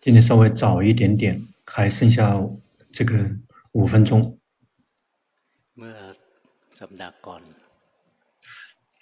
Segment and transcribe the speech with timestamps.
[0.00, 2.34] 今天稍微早一点点，还剩下
[2.92, 3.14] 这个
[3.72, 4.38] 五分钟。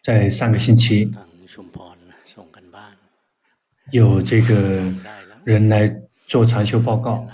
[0.02, 1.10] 在上个星期，
[3.90, 4.92] 有这个
[5.44, 5.88] 人来
[6.26, 7.26] 做禅修报告，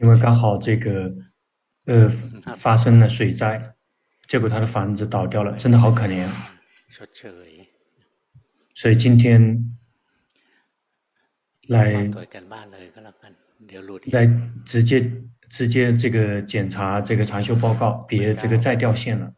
[0.00, 1.12] 因为刚好这个
[1.84, 2.08] 呃
[2.56, 3.74] 发生了水灾，
[4.26, 6.28] 结果他的房子倒掉了，真的好可怜。
[8.76, 9.72] 所以今天。
[11.68, 12.08] 来，
[14.12, 14.30] 来
[14.64, 15.12] 直接
[15.50, 19.32] 直接这个检查这个长修报告，别这个再掉线了。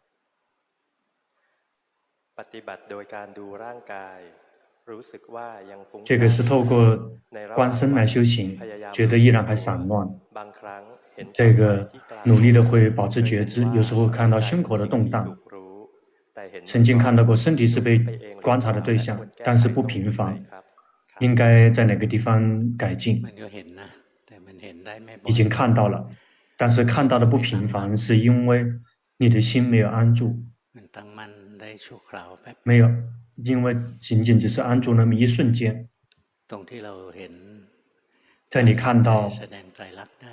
[6.05, 7.19] 这个是透过
[7.55, 8.61] 观身来修行，
[8.93, 10.07] 觉得依然还散乱。
[11.33, 11.91] 这个
[12.27, 15.35] 努力的会保持觉知，有时候看到胸口的动荡，
[16.65, 17.99] 曾经看到过身体是被
[18.43, 20.43] 观察的对象，但是不频繁。
[21.21, 23.21] 应该在哪个地方改进？
[25.27, 26.09] 已经看到了，
[26.57, 28.65] 但是看到的不频繁，是因为
[29.17, 30.45] 你的心没有安住，
[32.63, 32.89] 没有，
[33.35, 35.89] 因为仅仅只是安住那么一瞬间。
[38.49, 39.29] 在你看到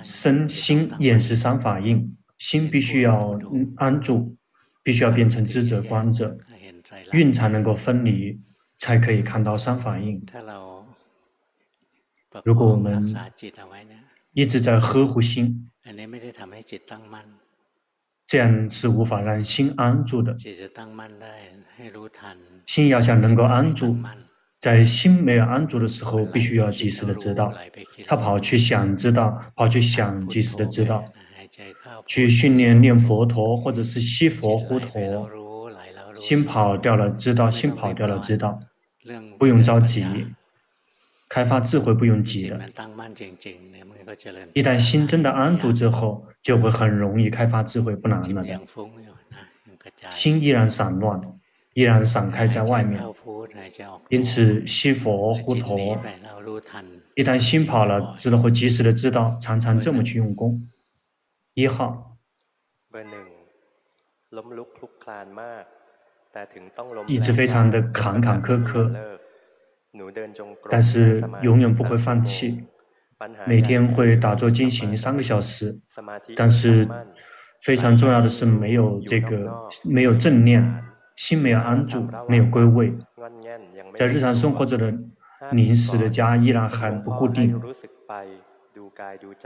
[0.02, 3.36] 身心眼识三法印，心必须要
[3.76, 4.36] 安住，
[4.86, 6.38] 必须要变成知者观者，
[7.10, 8.40] 蕴才能够分离，
[8.78, 10.24] 才可以看到三法印。
[12.44, 13.12] 如果我们
[14.32, 15.68] 一直在呵护心，
[18.28, 20.36] 这样是无法让心安住的。
[22.64, 23.98] 心要想能够安住，
[24.60, 27.52] 在心没有安住的时候，必须要及时的知道。
[28.06, 31.04] 他跑去想知道，跑去想及时的知道，
[32.06, 35.30] 去训练念佛陀或者是吸佛呼陀，
[36.14, 38.58] 心跑掉了知道，心跑掉了知道，
[39.38, 40.04] 不用着急。
[41.28, 42.60] 开发智慧不用急的，
[44.52, 48.60] 一旦心真的安住之后，就会很容易开发智慧，不难了的。
[50.10, 51.20] 心依然散乱，
[51.74, 53.02] 依然散开在外面，
[54.08, 55.98] 因此吸佛呼陀，
[57.16, 60.64] 一旦心跑了，知道会及时的知道，常常这么去用功。
[61.56, 62.18] 一号，
[67.06, 68.94] 一直非常的坎坎坷坷。
[70.68, 72.62] 但是永远不会放弃，
[73.46, 75.80] 每天会打坐进行三个小时。
[76.36, 76.86] 但是
[77.62, 79.50] 非常重要的是没有这个，
[79.82, 80.84] 没有正念，
[81.16, 82.94] 心没有安住，没有归位，
[83.98, 84.92] 在日常生活中的
[85.52, 87.58] 临时的家依然还不固定。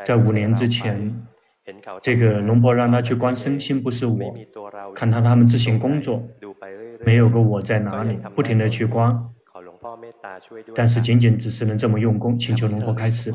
[0.03, 1.25] 在五年之前，
[2.03, 4.35] 这个龙婆让他去观身心，不是我，
[4.95, 6.23] 看他他们自行工作，
[7.05, 9.17] 没有个我在哪里，不停的去观。
[10.75, 13.33] 但是仅仅只是能这么用功，请求龙婆开示，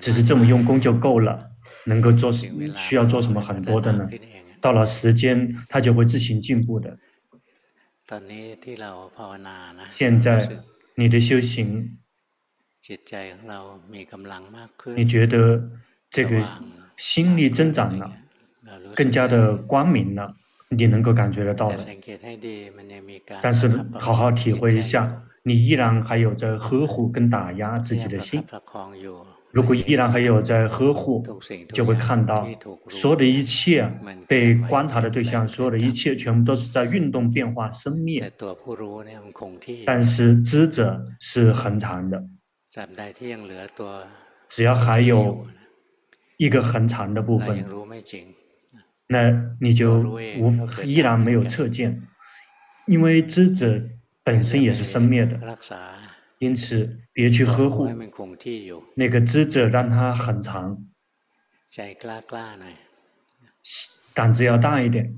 [0.00, 1.50] 只是这么用功就够了，
[1.84, 4.08] 能够做需要做什么很多的呢？
[4.60, 6.96] 到了时间，他就会自行进步的。
[9.88, 10.48] 现在
[10.94, 11.98] 你的修行，
[14.94, 15.70] 你觉得
[16.12, 16.40] 这个
[16.96, 18.12] 心力增长了，
[18.94, 20.36] 更加的光明了。
[20.68, 21.76] 你能够感觉得到的，
[23.42, 28.42] 但是好好体会一下，你依然还有在呵护跟打压自己的心。
[29.50, 31.22] 如果依然还有在呵护，
[31.74, 32.48] 就会看到
[32.88, 33.86] 所有的一切
[34.26, 38.32] 被观察的对象，所有的一切全部都是在运动变化生灭。
[39.84, 42.24] 但是知者是恒常的，
[44.48, 45.46] 只要还有
[46.42, 47.64] 一个很长的部分。
[49.06, 49.30] 那
[49.60, 50.50] 你就无
[50.82, 52.02] 依然没有测见，
[52.86, 53.80] 因为知者
[54.24, 55.38] 本身也是生灭的，
[56.40, 57.88] 因此别去呵护
[58.96, 60.84] 那个知者，让它很长，
[64.12, 65.14] 胆子要大一点。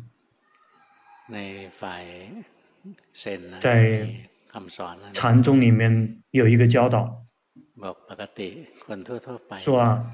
[3.59, 4.07] 在
[5.15, 7.25] 禅宗里面有一个教导，
[9.59, 10.05] 说啊。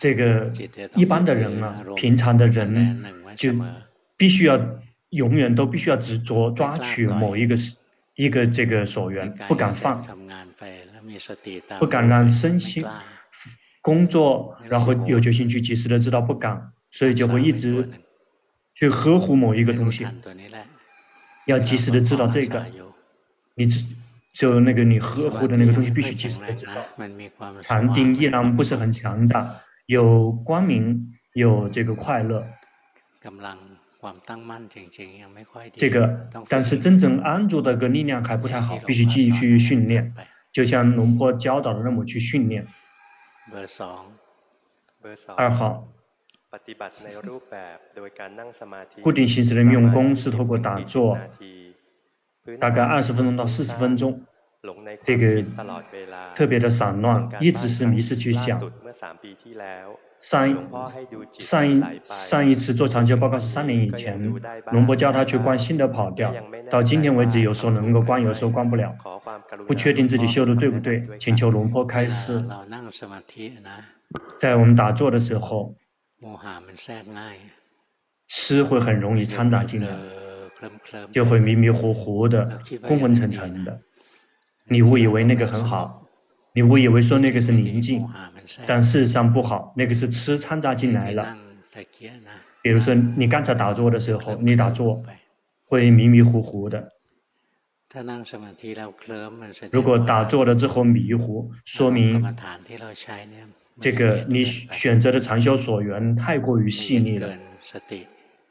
[0.00, 0.50] 这个
[0.96, 3.04] 一般的人啊，平常的人
[3.36, 3.52] 就
[4.16, 4.58] 必须要
[5.10, 7.54] 永远都必须要执着抓取某一个
[8.14, 10.02] 一个这个所缘，不敢放，
[11.78, 12.82] 不敢让身心
[13.82, 17.86] 工作，然后有决心去及时的知道不敢，所以就会一直
[18.74, 20.06] 去呵护某一个东西，
[21.44, 22.64] 要及时的知道这个，
[23.54, 23.84] 你只
[24.32, 26.76] 就那个你呵护的那个东西必须及时的知道，
[27.60, 29.60] 禅定依然不是很强大。
[29.90, 32.46] 有光明，有这个快乐，
[35.74, 40.14] 这个，但是真正安住的个力量还不太好，必须继续训练，
[40.52, 42.64] 就像龙坡教导的那么去训练。
[45.36, 45.88] 二号，
[49.02, 51.18] 固定形式的用功是透过打坐，
[52.60, 54.22] 大概二十分钟到四十分钟，
[55.04, 55.42] 这个
[56.34, 58.60] 特别的散乱，一直是迷失去想。
[60.18, 60.54] 上一
[61.38, 64.22] 上一上一次做长修报告是三年以前，
[64.70, 66.30] 龙波叫他去关新的跑调，
[66.70, 68.94] 到今天为止，有时候能够关，有时候关不了，
[69.66, 72.38] 不确定自己修的对不对，请求龙波开示。
[74.38, 75.74] 在我们打坐的时候，
[78.28, 79.88] 吃会很容易掺杂进来，
[81.14, 83.80] 就会迷迷糊糊的、昏昏沉沉的，
[84.70, 85.98] 你误以为那个很好。
[86.52, 88.04] 你误以为说那个是宁静，
[88.66, 91.36] 但事实上不好，那个是吃掺杂进来了。
[92.60, 95.00] 比如说，你刚才打坐的时候，你打坐
[95.66, 96.92] 会迷迷糊糊的。
[99.70, 102.36] 如果打坐了之后迷糊，说明
[103.80, 107.32] 这个你选择的禅修所缘太过于细腻了，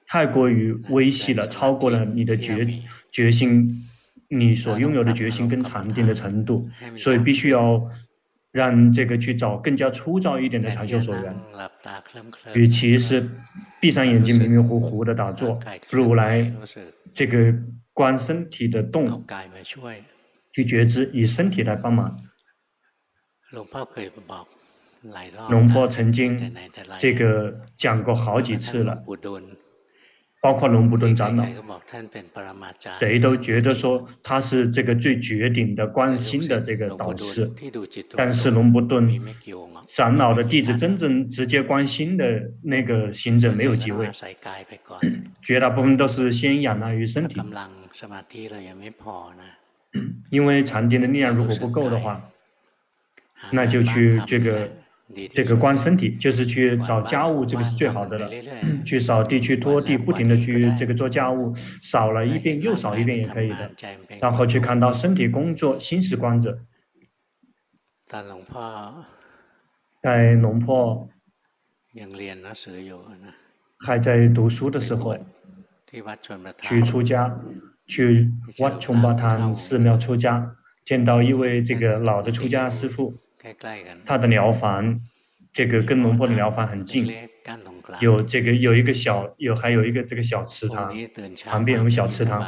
[0.07, 2.65] 太过于微细了，超过了你的决
[3.11, 3.88] 决心。
[4.29, 7.81] 你所拥有的决心跟禅定的程度，所以必须要
[8.51, 11.35] 让这个去找更加粗糙一点的禅修所缘。
[12.53, 13.27] 与其是
[13.81, 15.59] 闭上眼睛迷迷糊糊的打坐，
[15.89, 16.51] 不如来
[17.13, 17.53] 这个
[17.93, 19.25] 观身体的动，
[20.53, 22.15] 去觉知，以身体来帮忙。
[25.49, 26.55] 龙波曾经
[26.99, 29.03] 这个讲过好几次了。
[30.41, 31.45] 包括龙布顿长老，
[32.97, 37.51] 谁都觉得说他是这个最绝顶的关心的这个导师，
[38.15, 39.21] 但是龙布顿
[39.93, 44.09] 长老的弟子真正直接关心的那个行者没有几位，
[45.43, 47.41] 绝大部分都是先仰赖于身体，
[50.29, 52.21] 因为禅定的力量如果不够的话，
[53.51, 54.71] 那就去这个。
[55.33, 58.29] 这个观身体就是去找家务，这个是最好的了。
[58.85, 61.51] 去扫地，去拖地，不停的去这个做家务，
[61.81, 63.71] 扫了一遍又扫一遍也可以的。
[64.21, 66.59] 然后去看到身体工作，心是观者。
[70.01, 71.09] 在龙坡
[73.79, 75.17] 还在读书的时候，
[76.61, 77.35] 去出家，
[77.87, 83.15] 去 wat Chongpatan 寺庙出家，见到一位这个老的出家师父。
[84.05, 84.99] 他的寮房，
[85.53, 87.11] 这个跟龙坡的寮房很近，
[87.99, 90.93] 有这个有一个小有还有一个这个小池塘，
[91.45, 92.45] 旁边有个小池塘。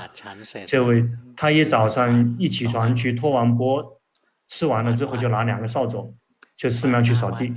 [0.66, 1.04] 这位
[1.36, 4.02] 他一早上一起床去托完钵，
[4.50, 6.14] 吃完了之后就拿两个扫帚，
[6.58, 7.54] 去寺庙去扫地，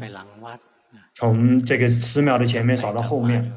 [1.15, 3.53] 从这个寺庙的前面扫到后面，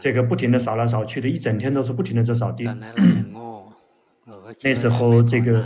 [0.00, 2.68] 这个不停的扫来扫去的，一整天都是不停的在扫地。
[4.62, 5.64] 那时候，这个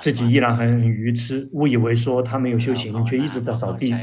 [0.00, 3.94] 自己依然很愚痴，误以为说他没有修行，却一直在扫地。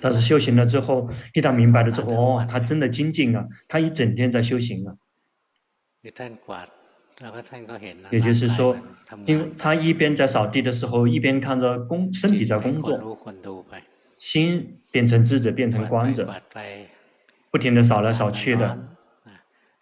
[0.00, 4.94] 但是修行了之后，一旦明白了之后，哦，他真的精进了，他一整天在修行啊。
[8.10, 8.76] 也就是说，
[9.24, 13.16] 因为他一边在扫地的时候，一边看着工身体在工作，
[14.18, 16.28] 心变成智者，变成观者，
[17.50, 18.95] 不停的扫来扫去的。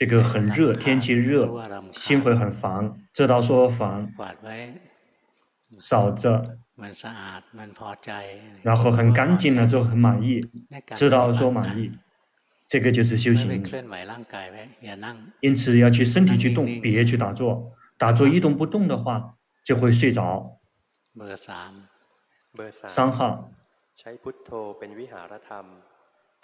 [0.05, 1.51] 这个很热，天气热，
[1.91, 4.13] 心会很烦，知道说烦，
[5.81, 6.59] 扫着，
[8.63, 10.47] 然后很干净了之后很满意，
[10.95, 11.91] 知道说满意，
[12.69, 13.65] 这个就是修行。
[15.41, 20.61] 因此要去身体去动，别去打坐，打坐一动不动的话就会睡着。
[22.89, 23.51] 三号，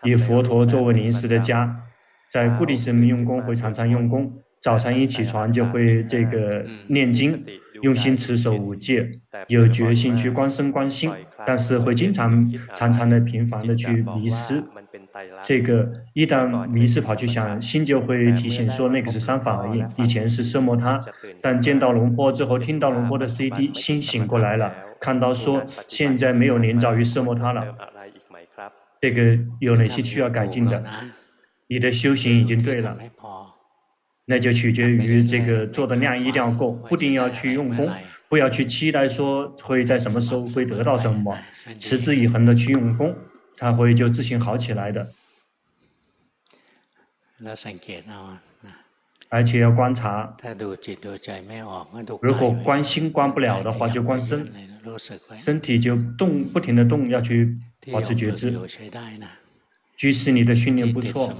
[0.05, 1.88] 以佛陀作为临时的家。
[2.30, 7.44] 在固定时用功会常常用功，早上一起床就会这个念经，
[7.82, 9.10] 用心持守五戒，
[9.49, 11.10] 有决心去观身观心，
[11.44, 14.62] 但是会经常常常的频繁的去迷失。
[15.42, 21.00] 这个一旦迷失跑去想，心就会提醒说那个是三法而已，以前是色摩他，
[21.42, 27.75] 但见到龙波之后，听到龙波的 CD，心醒过来了，看到说现在没有年早于色摩他了，
[29.00, 30.82] 这个有哪些需要改进的？
[31.71, 32.99] 你的修行已经对了，
[34.25, 37.89] 那就取决于这个做的量一定要够，不一定要去用功，
[38.29, 41.33] 不要去期待说会在什么时候会得到什么，
[41.79, 43.15] 持之以恒的去用功，
[43.57, 45.12] 它会就自行好起来的。
[49.29, 50.37] 而且要观察，
[52.21, 54.45] 如果观心观不了的话，就观身，
[55.37, 57.57] 身体就动，不停的动，要去
[57.93, 58.53] 保持觉知。
[60.00, 61.30] 即使你的训练不错，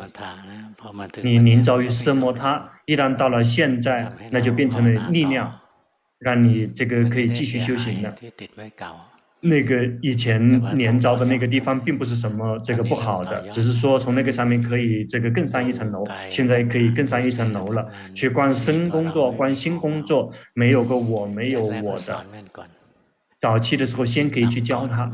[1.23, 5.51] 你临遭于色摩他，一旦到了现在，那就变成了力量，
[6.19, 8.15] 让你这个可以继续修行的。
[9.41, 17.91] 那个以前连招的那个地方，并不是什么这个不好的，只是说从那个上面可以这个更上一层楼，现在可以更上一层楼了。
[18.15, 22.27] 去观身工作，观心工作，没有个我，没有我的。
[23.39, 25.11] 早期的时候，先可以去教他，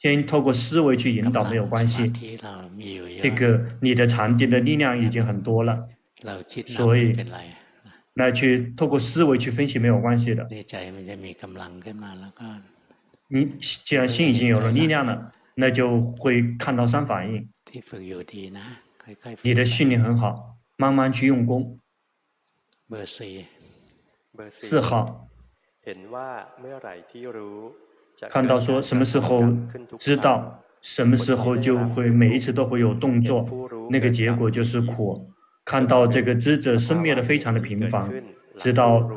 [0.00, 2.10] 先透过思维去引导，没有关系。
[3.20, 5.88] 这个你的禅定的力量已经很多了，
[6.66, 7.16] 所以
[8.14, 10.46] 那去透过思维去分析没有关系的。
[13.28, 17.48] 你既然心已经有了力量了，那就会看到三反应。
[19.42, 21.78] 你的训练很好，慢慢去用功。
[24.50, 25.28] 四号，
[28.30, 29.42] 看到说什么时候
[29.98, 33.46] 知道，什么时候就会每一次都会有动作，
[33.90, 35.30] 那个结果就是苦。
[35.64, 38.10] 看到这个知者生灭的非常的频繁，
[38.56, 39.08] 知道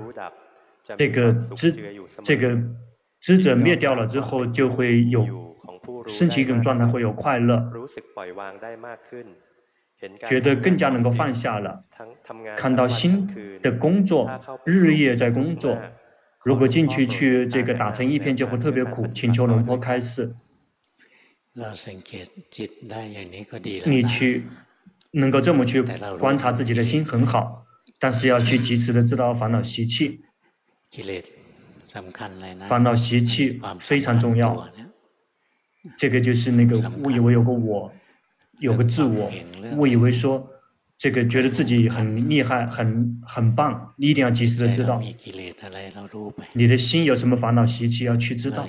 [0.98, 1.72] 这个知
[2.24, 2.58] 这个。
[3.24, 5.24] 知者灭掉了之后，就会有
[6.08, 7.72] 升起一种状态，会有快乐，
[10.28, 11.84] 觉得更加能够放下了。
[12.58, 14.28] 看到心的工作，
[14.66, 15.78] 日夜在工作。
[16.44, 19.08] 如果进去去这个打成一片，就会特别苦。
[19.14, 20.36] 请求龙婆开示。
[23.86, 24.48] 你去
[25.12, 25.84] 能够这么去
[26.18, 27.66] 观察自己的心很好，
[28.00, 30.22] 但是要去及时的知道烦恼习气。
[32.68, 34.68] 烦恼习气非常重要，
[35.98, 37.94] 这个就是那个误以为有个我，
[38.60, 39.30] 有个自我，
[39.78, 40.50] 误以为说
[41.02, 45.02] 这个觉得自己很厉害、很很棒，你一定要及时的知道，
[46.54, 48.68] 你的心有什么烦恼习气要去知道。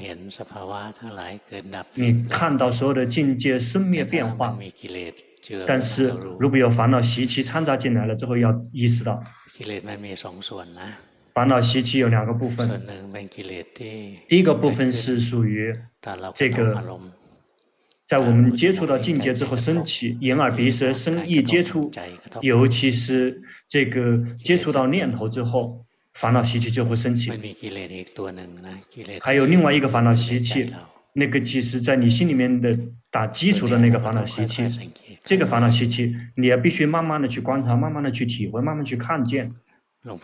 [1.93, 4.57] 你看到所有的境界生灭变化，
[5.67, 6.09] 但是
[6.39, 9.23] 如果有烦恼习气掺杂进来了之后，要意识到。
[11.35, 12.81] 烦恼习气有两个部分，
[13.75, 15.71] 第一个部分是属于
[16.35, 16.83] 这个，
[18.13, 21.91] 在我们接触到境界之后升起，眼耳鼻舌身意接触，
[22.43, 27.31] 尤其是这个接触到念头之后，烦恼习气就会升起。
[29.23, 30.71] 还有另外一个烦恼习气，
[31.15, 32.79] 那个其实在你心里面的
[33.11, 34.69] 打基础的那个烦恼习气，
[35.25, 39.51] 这个烦恼习气，你要必须慢慢的去观察，慢慢的去体会，慢慢去看见。
[40.03, 40.19] 龙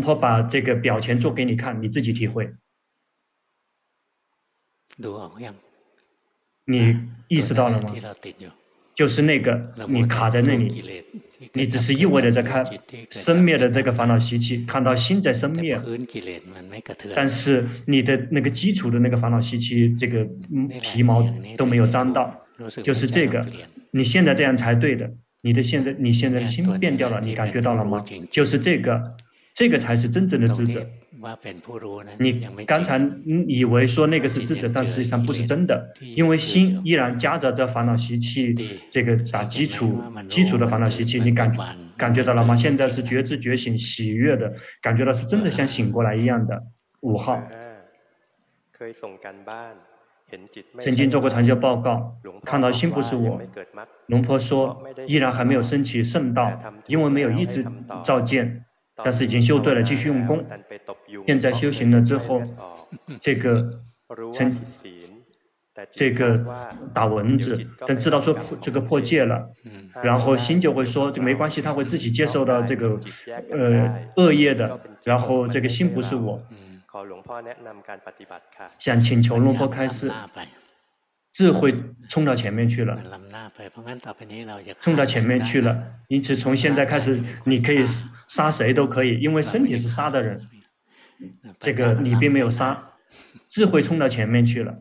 [0.00, 2.54] 婆把这个表情做给你看，你自己体会。
[6.66, 6.96] 你
[7.28, 7.94] 意识到了吗？
[8.94, 11.02] 就是那个你卡在那里，
[11.52, 12.64] 你只是一味的在看
[13.10, 15.76] 生灭的这个烦恼习气，看到心在生灭，
[17.14, 20.24] 但是你的那个基础的那个烦恼习气，这个
[20.80, 22.32] 皮毛都没有沾到，
[22.82, 23.44] 就是这个，
[23.90, 25.10] 你现在这样才对的。
[25.42, 28.02] 你的现在，你现在的心变掉了，你感觉到了吗？
[28.30, 29.14] 就是这个，
[29.54, 30.84] 这个才是真正的智者。
[32.18, 33.00] 你刚才
[33.46, 38.54] 以为说那个是智者，但实际上不是真的，因为心依然夹杂着烦恼习气，
[38.90, 41.50] 这个打基础基础的烦恼习气，你感
[41.96, 42.54] 感觉到了吗？
[42.54, 46.62] 现在是觉知觉醒喜悦的，感觉到是真的像醒过来一样的。
[47.00, 47.42] 五号。
[50.80, 53.40] 曾经做过禅修报告，看到心不是我。
[54.08, 57.64] 龙婆说，依然还没有升起圣道，因为没有一直
[58.02, 58.64] 照见，
[59.02, 60.44] 但是已经修对了，继续用功。
[61.26, 62.40] 现在修行了之后，
[63.20, 63.70] 这个
[64.32, 64.56] 成
[65.90, 66.38] 这个
[66.92, 69.50] 打蚊子，但知道说破这个破戒了，
[70.02, 73.00] 然后心就会说，没关系，他会自己接受到这个
[73.50, 76.40] 呃恶业的，然后这个心不是我。
[78.78, 80.08] 想请求龙婆开示，
[81.34, 81.74] 智慧
[82.08, 82.96] 冲到前面去了，
[84.80, 85.76] 冲到前面去了。
[86.06, 87.84] 因此，从现在开始，你可以
[88.28, 90.40] 杀谁都可以，因为身体是杀的人，
[91.58, 92.90] 这个你并没有杀，
[93.48, 94.72] 智慧冲到前面去了。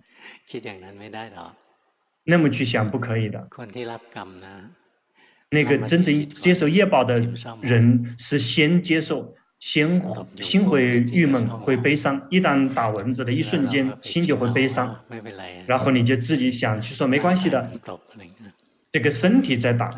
[2.25, 3.47] 那么去想不可以的。
[5.49, 7.19] 那个真正接受业报的
[7.61, 9.35] 人是先接受。
[9.63, 10.03] 先
[10.41, 12.21] 心会郁闷，会悲伤。
[12.29, 14.93] 一旦打蚊子的一瞬间，心就会悲伤。
[15.65, 17.71] 然后你就自己想去说没关系的，
[18.91, 19.89] 这个身体在打，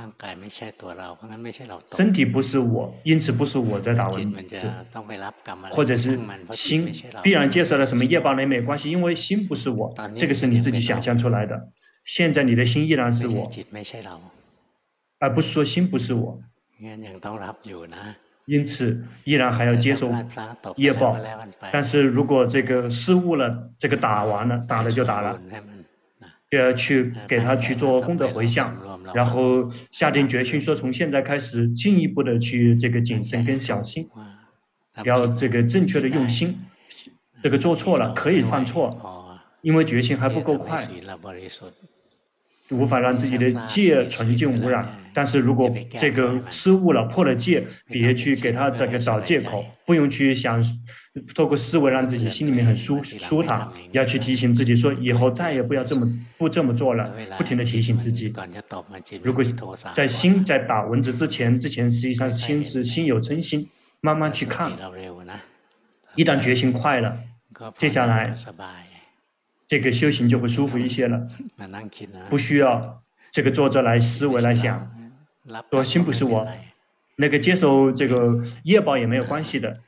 [1.87, 4.69] 身体不是我，因此不是我在打蚊子，
[5.71, 6.19] 或者是
[6.51, 6.93] 心
[7.23, 11.69] 必然接受了什么业报，那没关系，因为心不是我，这个是你自己想象出来的。
[12.05, 13.51] 现在你的心依然是我，
[15.17, 16.39] 而不是说心不是我。
[18.45, 20.11] 因此，依然还要接受
[20.75, 21.17] 业报。
[21.71, 25.39] 但是如果这个失误了，这个打完了，打了就打了，
[26.49, 28.75] 就要去给他去做功德回向，
[29.13, 34.07] 然后下定决心说，从现在开始进一步的去这个谨慎跟小心，
[35.03, 36.57] 要这个正确的用心，
[37.41, 40.77] 这个做错了可以犯错，因为决心还不够快。
[42.69, 50.61] 无法让自己的戒纯净无染，但是如果这个失误了破了戒，别去给他这个找借口，不用去想，
[51.33, 56.05] 透过思维让自己心里面很舒舒坦，要去提醒自己说以后再也不要这么
[56.37, 58.33] 不这么做了，不停的提醒自己。
[59.23, 59.41] 如果
[59.93, 63.69] 在心在打蚊子之前，之前实际上心是心有嗔心，
[64.01, 64.69] 慢慢去看，
[66.15, 67.17] 一旦决心快了，
[67.77, 68.35] 接下来。
[69.67, 71.27] 这个修行就会舒服一些了，
[72.29, 74.94] 不需要这个坐着来思维来想，
[75.71, 76.47] 说心不是我，
[77.17, 79.79] 那个接受这个业报也没有关系的。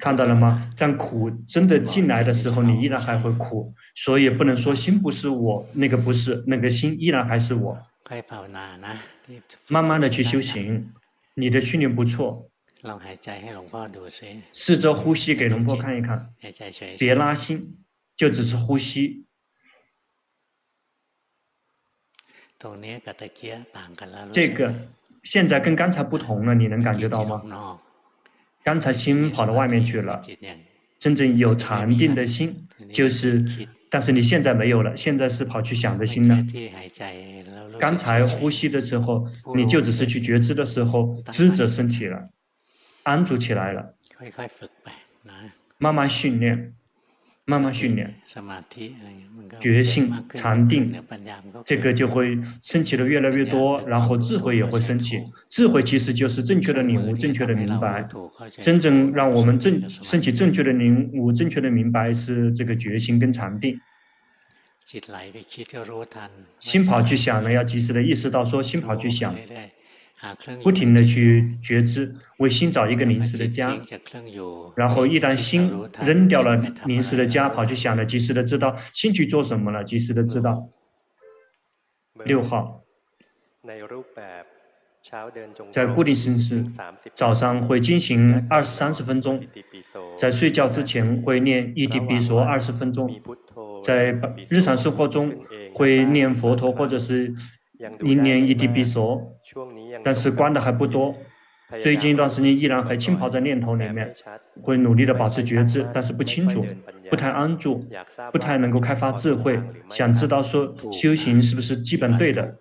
[0.00, 0.72] 看到了吗？
[0.76, 7.78] 当苦真的进来的时候，你依然还会苦，所以不能说心不是我，那个不是，那个心依然还是我。
[9.68, 10.92] 慢慢的去修行，
[11.34, 12.50] 你的训练不错。
[14.52, 16.28] 试着呼吸，给龙婆看一看，
[16.98, 17.78] 别拉心，
[18.16, 19.25] 就只是呼吸。
[24.32, 24.74] 这个
[25.22, 27.78] 现在跟刚才不同了，你能感觉到吗？
[28.62, 30.20] 刚才心跑到外面去了，
[30.98, 33.44] 真正有禅定的心就是，
[33.90, 36.36] 但是你现在没有了，现在是跑去想的心了。
[37.78, 42.30] 刚才呼吸的时候，你就只是去觉知的时候，知着身体了。
[43.02, 43.94] 安住起来了，
[45.78, 46.74] 慢慢训练，
[47.48, 48.12] 慢慢训练，
[49.60, 50.92] 觉性、禅定，
[51.64, 55.22] 这个就会升起的越来越多，然后智慧也会升起。
[55.48, 58.08] 智慧其实就是正确的领悟，正确的明白。
[58.60, 63.80] 真正让我们正升起正确的领悟、正确的明白是这个觉性跟禅定。
[66.58, 69.32] 心跑去想了，要及时的意识到说心跑去想。
[70.62, 73.78] 不停的去觉知，为心找一个临时的家，
[74.74, 75.70] 然后一旦心
[76.02, 80.68] 扔掉了临时的家，跑去想了，及时的知道心去做什么了，及时的知道。
[82.24, 82.82] 六号，
[85.70, 86.64] 在固定形式，
[87.14, 89.44] 早上会进行二十三十分钟，
[90.18, 93.08] 在睡觉之前会念一地比说二十分钟，
[93.84, 95.30] 在日常生活中
[95.74, 97.34] 会念佛陀或者是。
[98.02, 99.20] 一年一地必说，
[100.02, 101.14] 但是关的还不多。
[101.82, 104.12] 最近一段时间依然还浸泡在念头里面，
[104.62, 106.64] 会努力的保持觉知，但是不清楚，
[107.10, 107.84] 不太安住，
[108.30, 109.60] 不太能够开发智慧。
[109.90, 112.56] 想知道说修行是不是基本对的？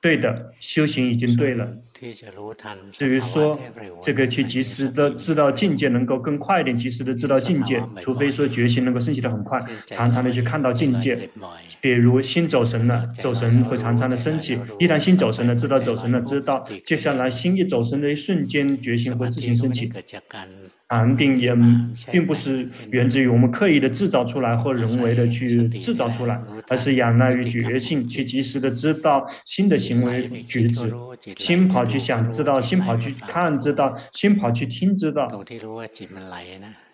[0.00, 1.76] 对的，修行已经对了。
[2.92, 3.58] 至于说
[4.02, 11.28] 这个去及时的知道境界，能够更快一点，及时的知道境界，除非说决心能够升起的很快，常常的去看到境界。
[11.80, 14.58] 比如心走神了，走神会常常的升起。
[14.78, 19.92] 一旦心走神了，知道走神了，知道接下来心一走神的一瞬间，决心会自行升起。
[20.90, 21.56] 禅定也
[22.10, 30.92] 并不是源自于我们刻意的制造出来或人为的去制造出来，而是仰赖于觉性，去及时的知道新的行为举止，
[31.36, 35.28] 心跑去想，知道心跑去看，知道心跑去听，知道。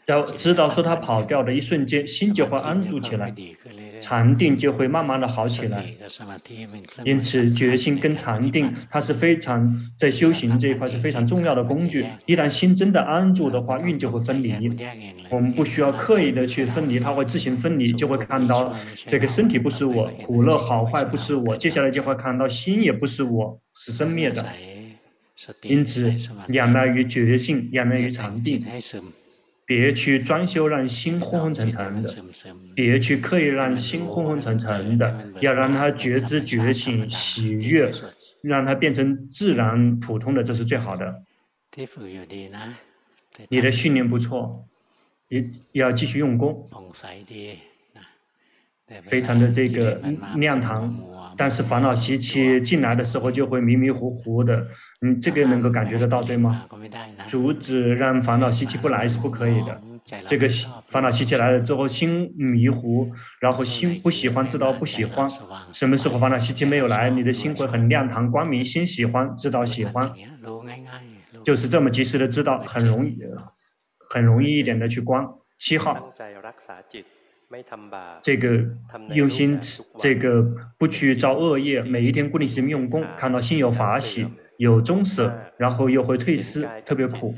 [0.06, 3.34] 要知道说他跑掉的一瞬间，心就会安住起来，
[4.00, 5.84] 禅定就会慢慢的好起来。
[7.04, 12.06] 因此，觉性跟禅定，它是非常在修行这一块是非常重要的工具。
[12.24, 14.52] 一旦心真的安住的话，运就会分离。
[15.28, 18.72] 我们不需要刻意的去分离，它会自行分离，就会看到
[19.06, 24.46] 这个身体不是我，苦乐好坏不是我，接下来就会看到心也不是我，是生灭的。
[25.62, 26.14] 因此，
[26.50, 28.64] 仰赖于觉性，仰赖于禅定。
[29.66, 32.08] 别去装修让心昏昏沉沉的，
[32.74, 37.90] 别去刻意让心昏昏沉沉的，要让它觉知觉醒喜悦，
[38.42, 41.22] 让它变成自然普通的，这是最好的。
[43.48, 44.64] 你的训练不错，
[45.28, 46.66] 也要继续用功，
[49.02, 50.00] 非常的这个
[50.36, 50.94] 亮堂，
[51.36, 54.66] 但是烦恼习气进来的时候就会迷迷糊糊的。
[55.00, 56.66] 你，这个能够感觉得到，对吗？
[57.28, 59.80] 阻止让烦恼习气不来是不可以的。
[60.24, 60.48] 这个
[60.86, 65.28] 烦恼习气来了之后，心迷糊，然后心不喜欢，知道不喜欢。
[65.72, 70.12] 什么时候烦恼习气没有来，你的心会很亮堂、光明，心喜欢，知道喜欢，
[71.44, 73.18] 就是这么及时的知道，很容易，
[74.08, 75.26] 很容易一点的去观。
[75.58, 76.12] 七号。
[78.22, 78.64] 这个
[79.14, 79.58] 用心，
[79.98, 80.42] 这个
[80.78, 84.26] 不去造恶业，每一天固定时间用功，看到心有法喜。
[84.58, 87.34] 有终舍，然后又会退失，特别苦。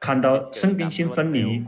[0.00, 1.62] 看到身跟心分离，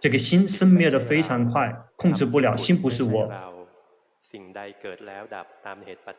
[0.00, 2.56] 这个心生灭的非常快，控制不了。
[2.56, 3.30] 心不是我，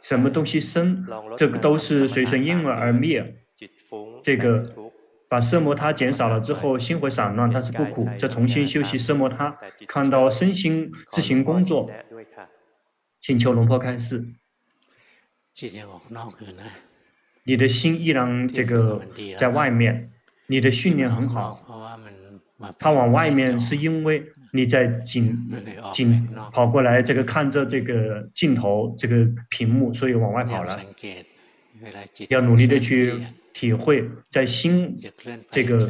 [0.04, 1.04] 什么东西生，
[1.36, 3.38] 这个都是随顺因缘而灭。
[4.22, 4.72] 这个
[5.30, 8.08] 把色摩他减少了之后，心会散乱，但是不苦。
[8.18, 11.90] 再重新修习色摩他，看到身心自行工作。
[13.20, 14.26] 请求龙婆开示。
[17.44, 19.02] 你的心依然这个
[19.38, 20.12] 在外面，
[20.48, 21.98] 你的训练很好。
[22.80, 25.38] 他往外面是因为你在紧
[25.94, 30.80] 紧跑过来，这个看着这个镜头这个屏幕，所以往外跑了。
[32.30, 33.14] 要努力的去
[33.58, 34.96] 体会，在心
[35.50, 35.90] 这个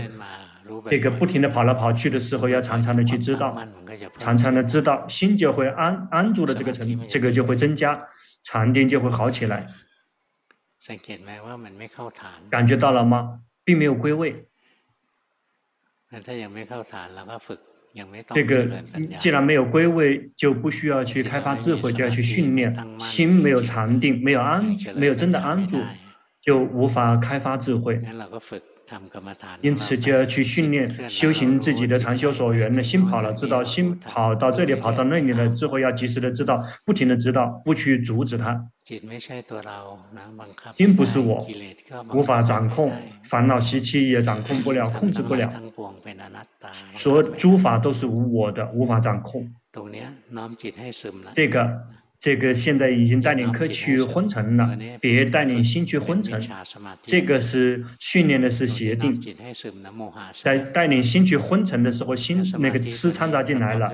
[0.90, 3.58] 这个不停的跑来跑去的时候，要常常的去知道，
[4.18, 8.02] 常常的知道，心就会安安住的这个程，这个就会增加。
[8.44, 9.68] 禅定就会好起来，
[12.50, 13.42] 感觉到了吗？
[13.66, 14.48] 并没有归位。
[18.34, 18.82] 这个
[19.20, 22.74] 既然没有归位，就不需要去开发智慧，就要去训练。
[22.98, 24.64] 心没有禅定，没有安，
[24.96, 25.78] 没有真的安住，
[26.48, 28.02] 就无法开发智慧。
[29.60, 38.66] 因此就要去训练修行自己的禅修所缘的心跑了，知道心跑到这里，跑到那里了之后，要及时的知道，不停的知道，不去阻止它。
[40.78, 41.46] 心不是我，
[42.14, 42.94] 无法掌控，
[43.26, 45.52] 烦恼习气也掌控不了， 控制不了。
[46.96, 49.46] 所有诸法都是无我的，无法掌控。
[51.34, 51.82] 这个。
[52.20, 56.42] 这个现在已经带领客去昏沉了，别带领心去昏沉。
[57.04, 59.22] 这个是训练的是协定，
[60.42, 63.94] 在带领心去昏沉的时候，心那个吃掺杂进来了。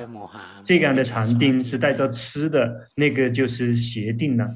[0.63, 4.49] 这样的禅定是带着吃的，那个就是协定了。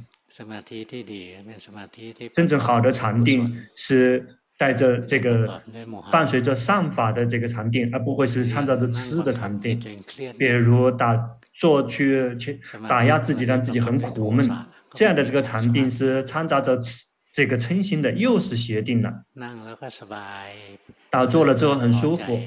[2.31, 4.25] 真正好的禅定是
[4.57, 5.61] 带着这个
[6.09, 9.77] 伴随着善法的这个禅定，而不会是掺杂着吃的禅定。
[10.37, 11.36] 比如打。
[11.59, 14.47] 做去去打压自己，让自己很苦闷，
[14.93, 16.77] 这样的这个禅定是掺杂着
[17.33, 19.11] 这个嗔心的，又是邪定了。
[21.09, 22.39] 打坐了之后很舒服，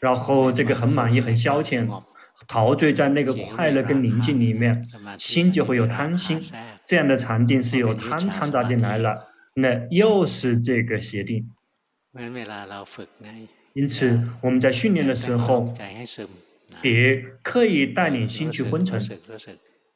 [0.00, 1.86] 然后这个很满意，很消遣，
[2.48, 4.84] 陶醉在那个快乐跟宁静里面，
[5.18, 6.40] 心就会有贪心。
[6.86, 11.48] 这样的禅定是有贪掺杂进来了，那又是这个邪定。
[13.72, 15.72] 因此我们在训练的时候。
[16.82, 19.00] 别刻意带领心去昏沉，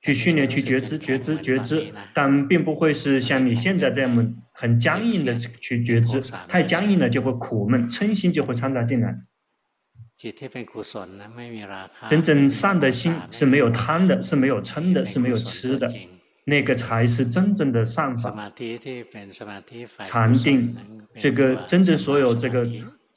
[0.00, 9.14] 去训练去觉知觉知觉知，但并不会是像你现在这样很僵硬的去觉知，太僵硬了就会苦闷，嗔心就会掺杂进来。
[12.09, 15.92] 真正善的心是没有贪的，是没有嗔的，是没有吃的，
[16.44, 18.52] 那个才是真正的善法。
[20.04, 20.76] 禅定，
[21.18, 22.68] 这个真正所有这个。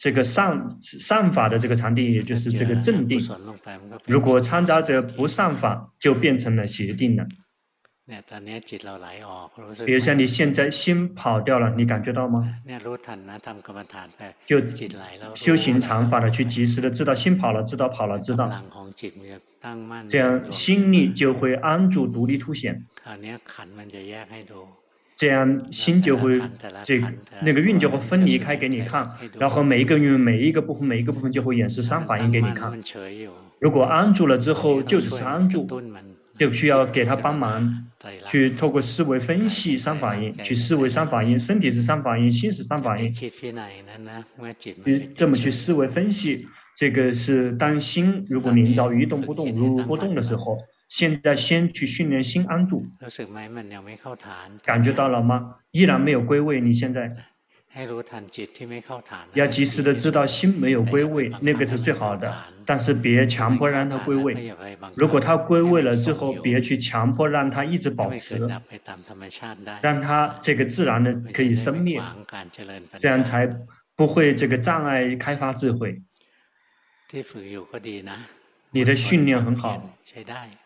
[0.01, 3.19] 这个善善法的这个禅定，也就是这个正定。
[4.07, 7.23] 如果参杂者不善法，就变成了邪定了。
[9.85, 12.43] 比如像你现在心跑掉了，你感觉到吗？
[14.47, 14.59] 就
[15.35, 18.51] 修行禅法的去及时的知道心跑了，知道跑了，知道。
[20.09, 22.83] 这样心力就会安住，独立凸显。
[25.21, 26.41] 这样心就会，
[26.83, 26.99] 这
[27.43, 29.07] 那个运就会分离开给你看，
[29.37, 32.73] 然后每一个运每一个部分每一个部分就会演示三反应给你看。
[33.59, 35.67] 如果安住了之后，就只是安住，
[36.39, 37.71] 就需要给他帮忙，
[38.25, 43.13] 去透过思维分析三反应，去思维三反应，身体是三反应，心是三法印，
[45.15, 50.57] 这么去思维分析，这个是当心如果明着一动不动，如如不动的时候。
[50.91, 52.85] 现在先去训练心安住，
[54.61, 55.55] 感觉到了吗？
[55.71, 56.59] 依然没有归位。
[56.59, 57.09] 你现在
[59.33, 62.43] 要及时的知道心没有归位，那个是最好的。
[62.65, 64.53] 但是别强迫让它归位。
[64.93, 68.45] 如果它归位了之后，别去强迫让它一直保持，
[69.81, 72.01] 让它这个自然的可以生灭，
[72.97, 73.49] 这样才
[73.95, 76.01] 不会这个障碍开发智慧。
[78.73, 79.97] 你的训练很好，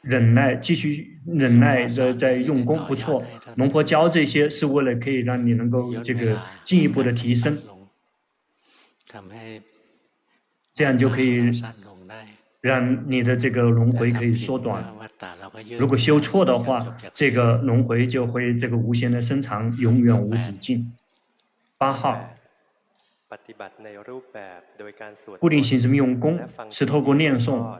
[0.02, 3.24] 忍耐，继续忍耐的在用功，不错。
[3.56, 7.58] 龙婆教这些是为了可以让你能够这个进一步的提升，
[10.74, 11.50] 这样就可以
[12.62, 14.86] 让你的这个轮回可以缩短。
[15.80, 20.94] 如果修错的话，这个轮回就会这个无限的伸长，永远无止境。
[21.78, 22.30] 八号。
[25.40, 27.80] 固定形式用功是透过念诵，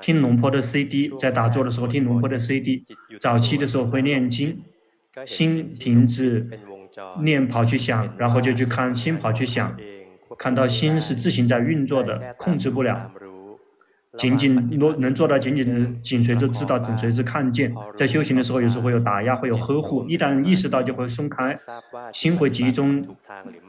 [0.00, 2.84] 听龙婆的 CD，在打坐的时候听龙婆的 CD。
[3.18, 4.62] 早期的时候会念经，
[5.26, 6.48] 心停止，
[7.20, 9.76] 念跑去想，然后就去看心跑去想，
[10.38, 13.10] 看到心是自行在运作的，控制不了，
[14.16, 17.72] 仅仅能能做到仅仅紧随着知道，紧随着看见。
[17.96, 20.04] 在修行的时候，有时候会有打压，会有呵护。
[20.08, 21.56] 一旦意识到，就会松开，
[22.12, 23.04] 心会集中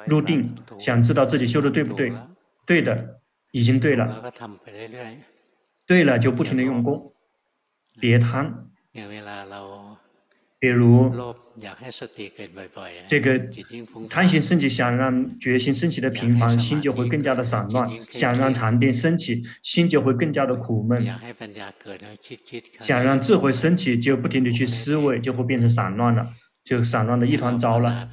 [0.05, 2.11] 入定，想知道自己修的对不对？
[2.65, 3.19] 对的，
[3.51, 4.23] 已经对了。
[5.85, 7.13] 对了，就不停的用功，
[7.99, 8.65] 别贪。
[10.59, 11.11] 比如，
[13.07, 13.39] 这个
[14.09, 21.03] 贪心升起，想让决心升起的频繁，心就会更加的散乱；想让禅定升起，心就会更加的苦闷；
[22.79, 26.27] 想让智慧升起，就不停的去思维，就会变成散乱了，
[26.63, 28.09] 就散乱的一团糟了。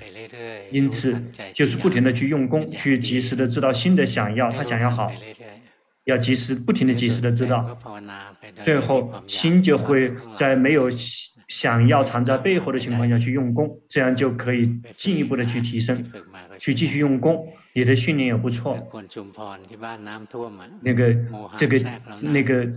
[0.70, 1.16] 因此，
[1.54, 5.10] 就是不停的去用功，去及时的知道心的想要，他想要好，
[6.04, 7.78] 要及时不停的及时的知道，
[8.60, 10.90] 最后心就会在没有。
[11.48, 16.04] 想要藏在背后的情况下去用功，这样就可以进一步的去提升，
[16.58, 17.52] 去继续用功。
[17.72, 18.76] 你的训练也不错。
[20.82, 21.14] 那个
[21.56, 21.78] 这个
[22.22, 22.72] 那个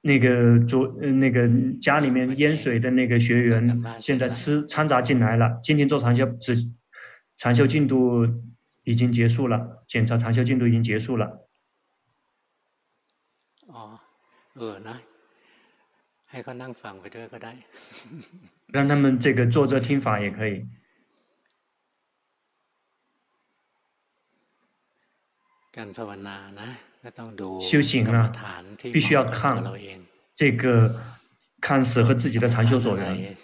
[0.00, 1.48] 那个昨那个
[1.80, 5.60] 家里面淹水的那个学员，现在吃掺杂进来了。
[5.62, 6.56] 今天做长修，只
[7.36, 8.26] 长修进度
[8.84, 11.48] 已经结束了，检查长修进度已经结束了。
[13.66, 14.00] 哦，
[14.54, 14.98] 呃，那。
[18.68, 20.66] 让他们这个坐着听法也可以。
[27.60, 28.32] 修行啊，
[28.92, 29.62] 必须要看
[30.34, 31.00] 这个
[31.60, 33.36] 看适合自己的禅修所缘，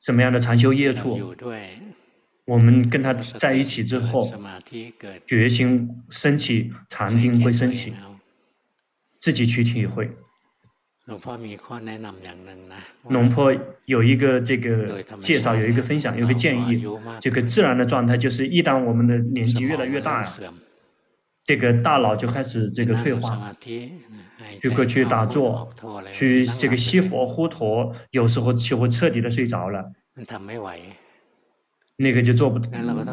[0.00, 1.34] 什么样的禅修业处，
[2.44, 4.24] 我们跟他在一起之后，
[5.26, 7.92] 决心升起，禅定会升起，
[9.18, 10.16] 自己去体会。
[13.08, 13.52] 龙婆
[13.86, 16.84] 有一个这个介绍，有一个分享，有一个建议。
[17.20, 20.24] 这个自然的状态就是，一旦我们的年纪越来越大，
[21.44, 23.50] 这个大脑就开始这个退化。
[24.62, 25.68] 如果去打坐，
[26.12, 29.92] 去这个吸佛呼陀，有时候就会彻底的睡着了。
[31.96, 32.60] 那个就做不，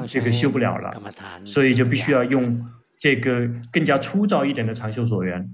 [0.08, 0.91] 这个修不了了。
[1.43, 2.63] 所以就必须要用
[2.99, 5.49] 这个更加粗糙一点的长袖所缘。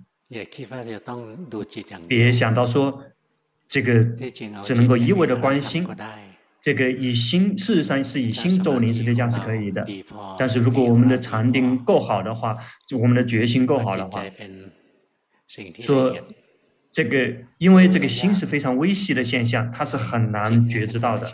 [2.08, 3.04] 别想到说，
[3.68, 4.04] 这个
[4.64, 5.86] 只能够一味的关心，
[6.62, 9.86] 这个以心，事实上是以心做临，时对象是可以的。
[10.38, 12.58] 但是如果我们的禅定够好的话，
[13.00, 14.24] 我们的决心够好的话，
[15.80, 16.18] 说
[16.92, 21.32] 这个因为这个心是非常微细的现象，它是很难觉知到的。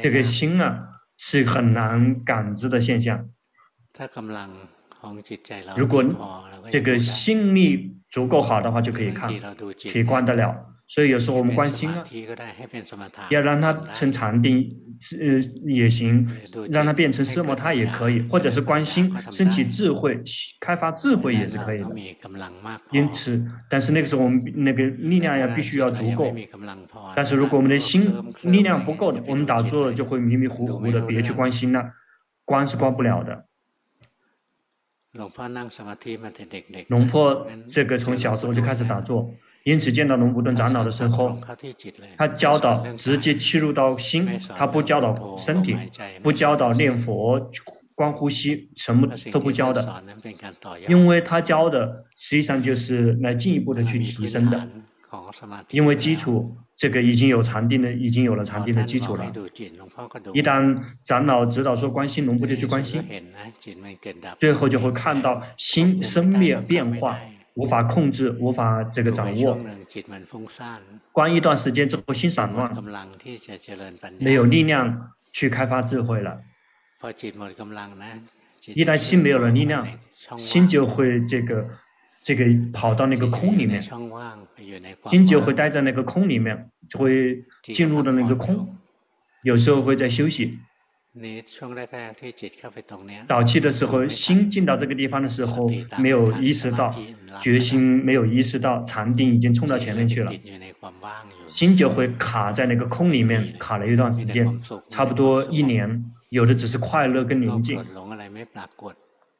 [0.00, 3.28] 这个心啊是很难感知的现象。
[5.76, 6.04] 如果
[6.68, 9.32] 这个心力足够好的话，就可以看，
[9.92, 10.54] 可以观得了。
[10.88, 12.04] 所以有时候我们观心啊，
[13.30, 14.70] 要让它成禅定，
[15.20, 16.24] 呃也行，
[16.70, 20.22] 让它变成色摩他也可以，或者是观心升起智慧，
[20.60, 21.92] 开发智慧也是可以的。
[22.92, 26.32] 因此，但是那个时候我们那个力量要必须要足够。
[27.16, 31.82] 但是如果我们的心力量不够的，我们打坐就会迷迷糊糊的，别去观心了，
[32.44, 33.44] 观是观不了的。
[36.88, 39.32] 龙婆这个从小时候就开始打坐，
[39.64, 41.38] 因此见到龙普顿长老的时候，
[42.16, 45.76] 他教导直接切入到心，他不教导身体，
[46.22, 47.40] 不教导念佛、
[47.94, 50.04] 观呼吸，什么都不教的，
[50.88, 54.68] 因为他教的实际上就是来进一步的去提升的，
[55.70, 56.56] 因为基础。
[56.76, 59.24] 这个已经有禅定的，已经有了禅定的基础了。
[60.34, 63.02] 一旦长老指导说关心，龙婆就去关心，
[64.38, 67.18] 最后就会看到心生灭变化，
[67.54, 69.58] 无法控制，无法这个掌握。
[71.12, 72.70] 关一段时间之后，心散乱，
[74.18, 76.38] 没有力量去开发智慧了。
[78.74, 79.88] 一旦心没有了力量，
[80.36, 81.66] 心就会这个。
[82.26, 83.80] 这个跑到那个空里面，
[85.08, 88.76] 心就会待在那个空里面，就会进入到那个空。
[89.44, 90.58] 有时候会在休息。
[93.28, 96.92] 早期的时候，心进到这个地方的时候，没有意识到
[97.40, 100.32] 决心，没有意识到禅定已经冲到前面去了，
[101.48, 106.12] 心就会卡在那个空里面，卡了一段时间，差不多一年。
[106.30, 107.80] 有的只是快乐跟宁静，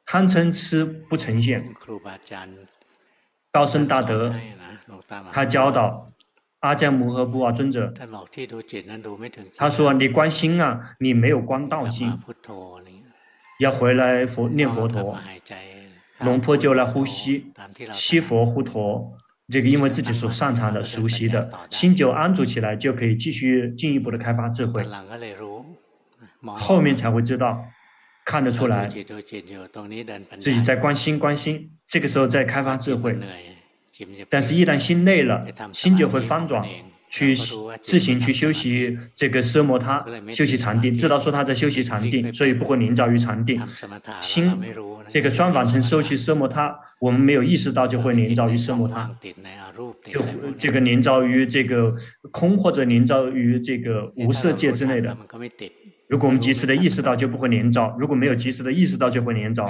[0.05, 1.69] 贪嗔痴不呈现。
[3.57, 4.31] 高僧大德，
[5.33, 6.11] 他教导
[6.59, 7.91] 阿姜摩诃波瓦尊者，
[9.57, 12.13] 他说：“你观心啊，你没有观道心，
[13.59, 15.17] 要回来佛念佛陀。”
[16.21, 17.51] 龙婆就来呼吸，
[17.93, 19.11] 吸佛呼陀，
[19.51, 24.85] 这个因为自己所擅长的、熟悉的，心就安住起来，就可以继续进一步的开发智慧。
[26.43, 27.65] 后面才会知道。
[28.27, 28.89] 看得出来，
[30.37, 33.17] 自己在关心关心，这个时候在开发智慧，
[34.29, 36.67] 但是，一旦心累了，心就会翻转。
[37.09, 37.33] 去
[37.81, 43.57] 自行去休息这个奢摩他，休息禅定，知道说他在休息禅定，所以不会凝照于禅定。
[44.19, 44.51] 心
[45.07, 49.09] 这个双反成休息奢摩他，我们没有意识到就会凝照于奢摩他，
[50.03, 50.21] 就
[50.59, 51.95] 这个凝照于这个
[52.29, 55.17] 空或者凝照于这个无色界之内的。
[56.07, 59.69] 如果我们及时的意识到，就不会连招；如果没有及时的意识到，就会连招。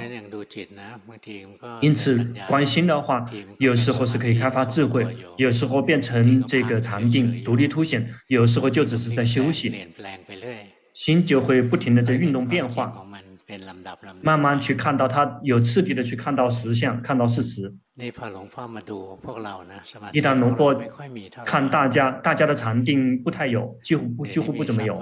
[1.81, 3.25] 因此，观心的话，
[3.57, 5.05] 有时候是可以开发智慧，
[5.37, 9.73] 有时候变成这个禅定独立凸显，有时候就只是在休息，
[10.93, 13.03] 心就会不停的在运动变化。
[14.21, 17.73] 慢慢去看到他，有次第的去看到实相，看到事实。
[17.95, 18.09] 一
[20.19, 20.75] 旦龙波
[21.45, 25.01] 看大家，大家的禅定不太有，几乎不几乎不怎么有。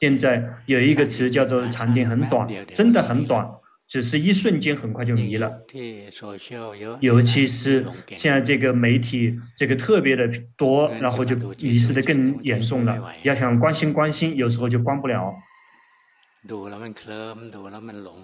[0.00, 3.48] 现在有一个词叫做禅定很短，真的很短，
[3.86, 5.48] 只是一瞬间很快就迷了。
[7.00, 12.98] 尤其是现在这个媒体这个特别的多，然后就迷失的更严重了。
[13.22, 15.32] 要想关心关心，有时候就关不了。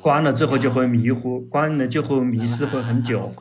[0.02, 3.32] 关了之后就会迷糊，关了就会迷失会很久，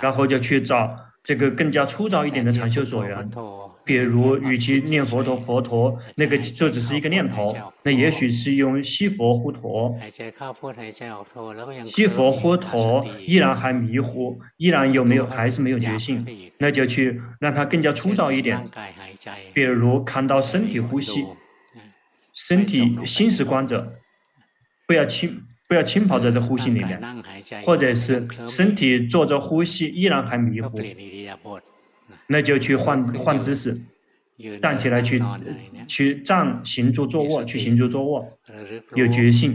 [0.00, 3.28] 然后就去找这个更加粗糙一点的禅修所缘，
[3.84, 9.94] 比如与其念佛陀佛陀，那个就只是一个念头，那也许是用西佛呼陀，
[11.84, 16.24] 西佛呼陀依然还迷糊，依然有没有还是没有觉性，
[16.56, 18.58] 那就去让它更加粗糙一点，
[19.52, 21.26] 比如看到身体呼吸。
[22.34, 23.97] 身体心是观者，
[24.88, 26.98] 不要轻不要轻跑在这呼吸里面，
[27.62, 30.80] 或者是身体做着呼吸依然还迷糊，
[32.26, 33.78] 那就去换换姿势，
[34.62, 35.22] 站起来去
[35.86, 38.26] 去站行住坐卧，去行住坐卧，
[38.94, 39.54] 有觉性，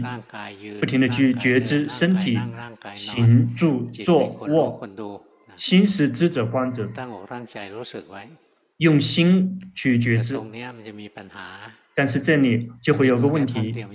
[0.78, 2.38] 不停的去觉知身体
[2.94, 4.88] 行住坐卧，
[5.56, 6.88] 心是知者观者，
[8.76, 10.38] 用心去觉知。
[11.94, 13.86] 但是这里就会有个问题，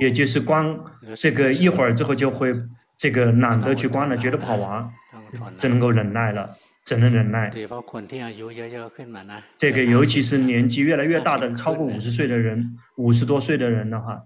[0.00, 0.78] 也就是关
[1.16, 2.52] 这个一会儿之后就会
[2.96, 4.88] 这个懒得去关了，觉得不好玩，
[5.58, 7.50] 只能够忍耐了，只能忍耐。
[9.58, 14.22] 这个尤其是年纪越来越大的，超过五十岁的人，五十多岁的人的话，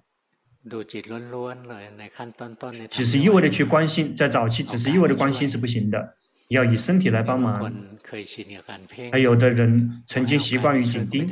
[2.90, 6.16] 只是一味的去关心，在早期只是一味的关心是不行的。
[6.52, 7.70] 要以身体来帮忙，
[9.10, 11.26] 还有的人曾经习惯于紧盯，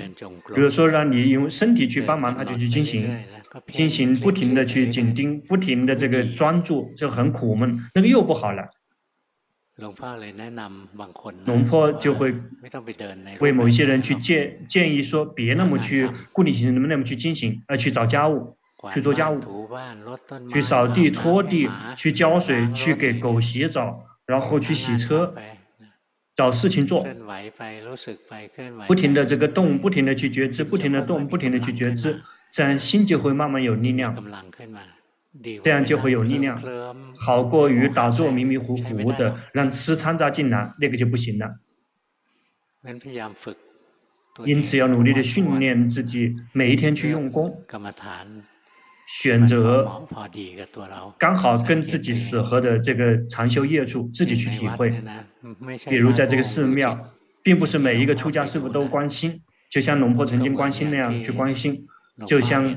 [0.55, 3.17] 比如说让你用身体去帮忙，他就去进行，
[3.69, 8.65] 进行不停的去紧盯，不停的这个专注，就很苦闷，那个又不好了。
[11.47, 12.35] 龙婆就会
[13.41, 18.55] 为某一些人去建建议说，别那么去固定型，那么那么去进行，而去找家务，
[18.93, 19.41] 去做家务，
[20.53, 24.05] 去扫地、拖地、去浇水、去给狗洗澡。
[24.31, 25.35] 然后去洗车，
[26.37, 27.05] 找事情做，
[28.87, 34.15] 不停的这个动，不停的去觉知，不停的动，不停的去觉知，这样心就会慢慢有力量，
[35.65, 36.57] 这样就会有力量，
[37.19, 41.59] 好过于打坐迷迷糊糊的，让吃掺杂进来，那个就不行了。
[44.47, 47.65] 因此要努力的训练自己，每一天去用功。
[49.19, 50.07] 选择
[51.19, 55.03] 刚好跟自己适合的这个禅修业处，自己去体会。
[55.89, 56.97] 比如在这个寺庙，
[57.43, 61.85] 并不是每一个出家师傅都关心，就像龙婆曾经关心那样去关心。
[62.25, 62.73] 就像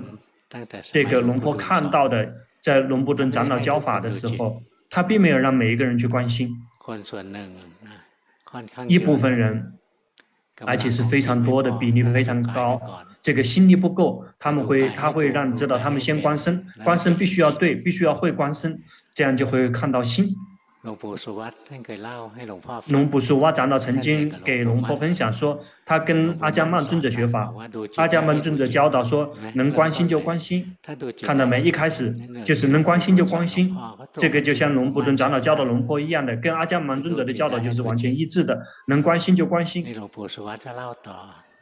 [0.91, 6.49] 这个龙婆看到的，在龙布顿长老教法的时候，他并没有让每一个人去关心。
[8.87, 9.73] 一部分人，
[10.65, 12.81] 而且是非常多的比例非常高。
[13.23, 18.77] 这个心力不够，他们会，他会让你知道，他们先观身，观身必须要对，必须要会观身，
[19.13, 20.35] 这样就会看到心。
[20.83, 21.15] 龙布
[23.17, 27.49] 苏瓦长老曾经给龙婆分享说，他跟阿姜曼尊者学法，
[27.95, 30.75] 阿姜曼尊者教导说，能关心就关心，
[31.21, 31.61] 看到没？
[31.61, 33.73] 一开始就是能关心就关心，
[34.15, 39.85] 这个就像龙布尊长老教导龙婆一样的，跟阿姜曼尊者的教导就是完全一致的，能关心就关心。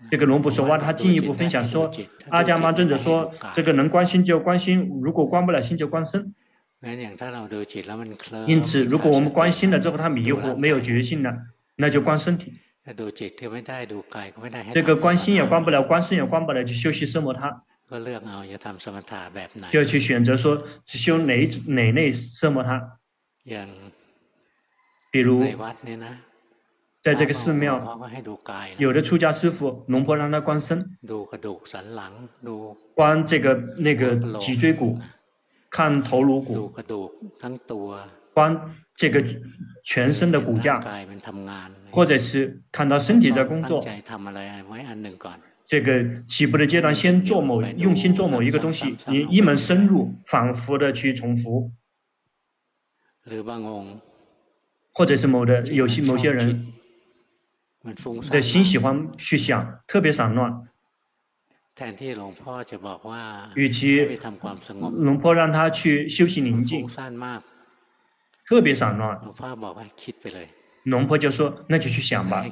[0.09, 1.91] 这个龙布说话，他进一步分享说，
[2.29, 6.33] 阿伽曼尊者说，这个能观心就观心，如果观不了心就观身。
[8.47, 11.31] 因此，如果我们观心了之后，他迷糊，没有决心了，
[11.75, 12.53] 那就观身体。
[14.73, 17.63] 这个观心也观不了，观身也观不了，就休息生摩他。
[19.71, 22.97] 就去选择说，只修哪哪类奢摩他。
[25.11, 25.45] 比如。
[27.01, 27.99] 在这个寺庙，
[28.77, 30.97] 有的出家师傅，龙婆让他观身，
[32.93, 34.99] 观这个那个脊椎骨，
[35.69, 36.71] 看头颅骨，
[38.33, 39.23] 观这个
[39.83, 40.79] 全身的骨架，
[41.89, 43.83] 或者是看到身体在工作。
[45.65, 51.71] 这个起步的阶段，先做某用心做某一个东西，你一门深入，反复的去重复。
[54.93, 56.73] 或者是某的有些某些人
[58.29, 60.67] 的心喜欢去想，特别散乱。
[63.55, 64.05] 与其
[64.79, 66.85] 龙婆让他去休息宁静，
[68.45, 69.19] 特别散乱，
[70.83, 72.45] 龙婆就说那就去想吧，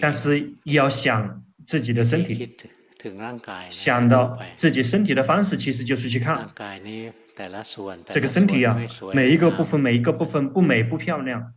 [0.00, 2.56] 但是要想自己的身体，
[3.70, 6.48] 想到自己身体的方式，其实就是去看。
[8.06, 8.78] 这个身体啊，
[9.12, 11.52] 每一个部分每一个部分不美不漂亮，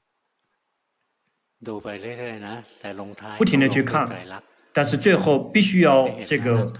[3.38, 4.08] 不停的去看。
[4.74, 6.72] 但是最后必须要这个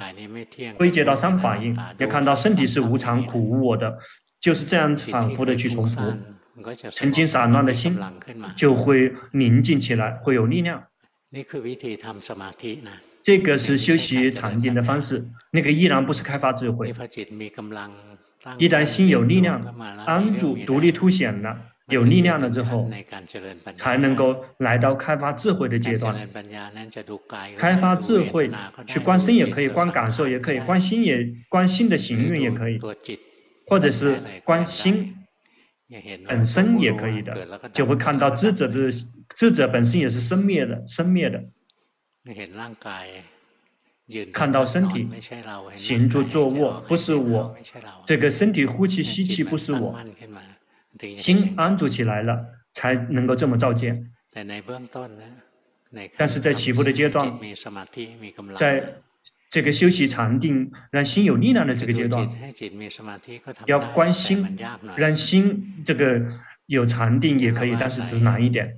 [0.78, 3.98] 归结到三法印，要看到身体是无常、苦、无我的，
[4.40, 6.02] 就是这样反复的去重复。
[6.92, 8.00] 曾经散乱的心
[8.56, 10.84] 就会宁静起来，会有力量。
[13.24, 16.90] 这个是修习禅定的方式，那个依然不是开发智慧。
[18.60, 19.60] 一旦心有力量，
[20.06, 21.58] 安住独立凸显了。
[21.90, 22.90] 有力量了之后，
[23.78, 26.16] 才能够来到开发智慧的阶段。
[27.58, 28.52] 开发智慧，
[28.86, 32.78] 去观身也可以，观感受也可以，观心也观心的行运也可以，
[33.68, 35.16] 或者是观心
[36.28, 38.92] 本身也可以的，就会看到智者的
[39.36, 41.42] 智者本身也是生灭的，生灭的。
[44.34, 45.08] 看到身体
[45.78, 47.56] 行住坐卧不是我，
[48.06, 49.98] 这个身体呼气吸气不是我。
[51.16, 54.12] 心安住起来了，才能够这么照见。
[56.18, 57.40] 但是在起步的阶段，
[58.58, 58.96] 在
[59.50, 62.28] 这个修习禅定，让心有力量的这个阶段，
[63.66, 64.58] 要观心，
[64.98, 66.22] 让心这个
[66.66, 68.74] 有禅定也可以，但是只是难一点。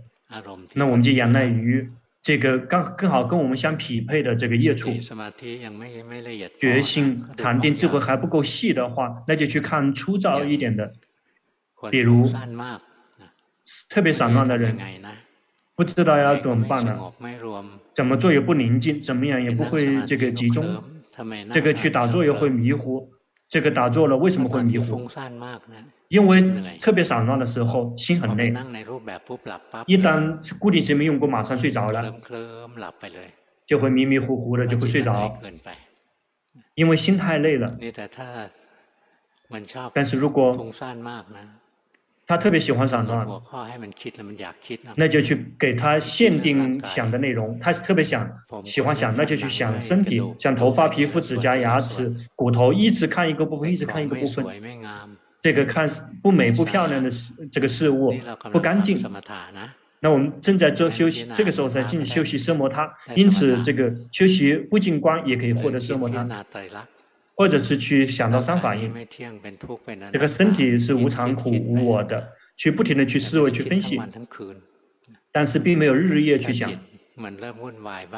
[0.75, 1.89] 那我们就仰赖于
[2.21, 4.91] 这个刚更好跟我们相匹配的这个业处。
[6.59, 10.93] 觉性禅定智慧还不够细的话，那就去看粗糙一点的。
[11.89, 12.23] 比如，
[13.89, 14.77] 特别散乱的人，
[15.75, 16.99] 不知道要怎么办呢？
[17.93, 20.83] 怎么做也不宁静，怎么样也不会这个集中，
[21.51, 23.09] 这个去打坐又会迷糊，
[23.47, 25.07] 这个打坐了为什么会迷糊？
[26.09, 26.41] 因为
[26.79, 28.49] 特别散乱的时候心很累，
[29.85, 32.13] 一旦固定型没用过，马上睡着了，
[33.67, 35.39] 就会迷迷糊糊的就会睡着，
[36.73, 37.77] 因为心太累了。
[39.93, 40.71] 但是如果
[42.29, 43.27] 他特别喜欢散乱，
[44.93, 47.57] 那就去给他限定想的内容。
[47.59, 48.29] 他是特别想
[48.63, 54.45] 喜欢想，那就去想身体，想头发、皮肤、指甲、牙齿、骨头，一直看一个部分，一直看一个部分。
[55.41, 55.89] 这个看
[56.21, 57.09] 不美不漂亮的
[57.51, 58.13] 这个事物
[58.51, 58.95] 不干净。
[59.99, 66.45] 那我们正在做休息，这个时候在进行休息奢摩他，因此这个休息不净观也可以获得奢摩他。
[67.39, 68.93] 或者是去想到三法印，
[70.11, 73.97] 这个身体是无常、苦、无我的，去不停的去思维、去分析，
[75.31, 76.69] 但是并没有日日夜去想。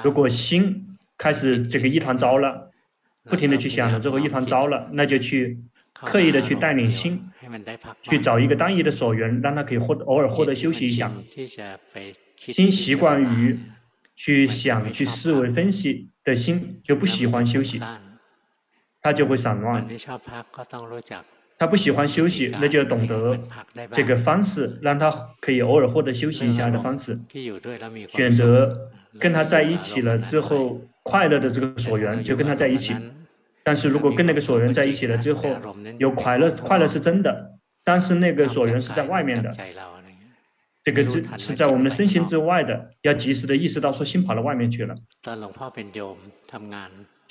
[0.04, 2.72] 如果心开始这个一团糟了，
[3.26, 5.56] 不停的去想了之后一团糟了，那就去
[5.94, 7.24] 刻意的去带领心，
[8.02, 11.12] 去找一个单一的所缘，让他可以获偶尔获得休息一下。
[12.38, 13.56] 心习惯于
[14.16, 17.80] 去想、去思维、分析的心，就不喜欢休息。
[19.02, 19.86] 他就会散乱，
[21.58, 23.38] 他不喜欢休息，那就要懂得
[23.92, 27.20] 这个方式，让他可以偶尔获得休息一下的方式，
[28.12, 28.90] 选择
[29.20, 32.96] 跟他在一起了之后快乐的这个所缘，就跟他在一起。
[33.64, 35.50] 但是如果跟那个所缘在一起了之后，
[36.00, 37.52] 有快乐，快乐是真的，
[37.84, 39.56] 但是那个所缘是在外面的，
[40.84, 44.96] 这个是是在我们的身心之外的，要及时的意识到说心跑到外面去了。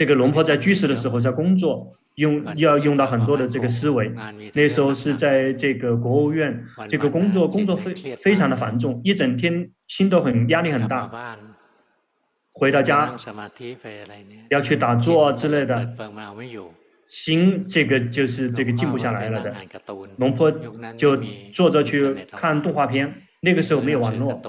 [0.01, 4.11] 这个龙婆在居士的时候在工作，用要用到很多的这个思维。
[4.55, 11.36] 那时候是在这个国务院，这个工作工作非非常的繁重，一整天心都很压力很大。
[12.53, 13.14] 回到家
[14.48, 15.86] 要去打坐之类的，
[17.07, 19.55] 心这个就是这个静不下来了的。
[20.16, 20.51] 龙婆
[20.96, 21.14] 就
[21.53, 24.40] 坐着去看动画片，那个时候没有网络，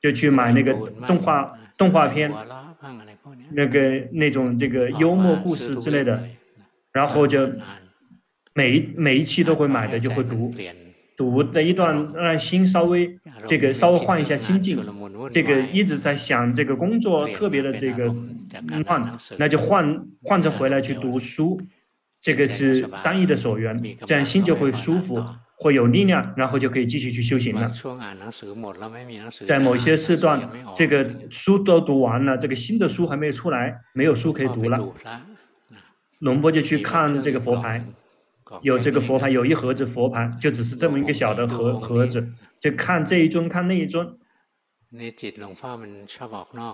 [0.00, 0.72] 就去买那个
[1.04, 2.32] 动画动画片。
[3.54, 6.22] 那个那种这个幽默故事之类的，
[6.92, 7.48] 然后就
[8.54, 10.54] 每一每一期都会买的，就会读。
[11.14, 14.82] 读的一段，让心稍微这个稍微换一下心境。
[15.30, 18.12] 这个一直在想这个工作特别的这个
[18.86, 21.60] 乱，那就换换着回来去读书，
[22.20, 25.22] 这个是单一的所缘，这样心就会舒服。
[25.62, 27.70] 会有力量，然后就可以继续去修行了。
[29.46, 34.92] 在某些时段，这个书都读完了，这个新的书还没有出来，没有书可以读了。
[36.18, 37.84] 龙波就去看这个佛牌，
[38.62, 42.26] 有这个佛牌，有一盒子佛牌，就只是这么一个小的盒盒子，
[42.58, 44.18] 就看这一尊，看那一尊。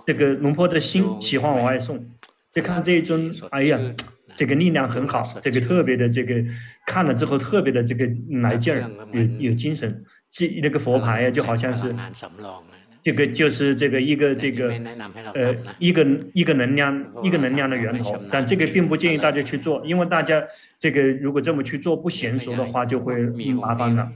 [0.07, 2.09] 这个龙波的心喜欢往外送，
[2.51, 3.79] 就看这一尊，哎呀。
[4.39, 6.33] 这个力量很好，这个特别的这个
[6.87, 8.09] 看了之后特别的这个
[8.41, 10.01] 来劲儿，有有精神。
[10.31, 11.93] 这那个佛牌呀，就好像是
[13.03, 14.69] 这个就是这个一个这个
[15.33, 18.17] 呃一个一个能量一个能量的源头。
[18.31, 20.41] 但这个并不建议大家去做，因为大家
[20.79, 24.09] 这个如果这么去做不娴熟的话，就会麻烦了。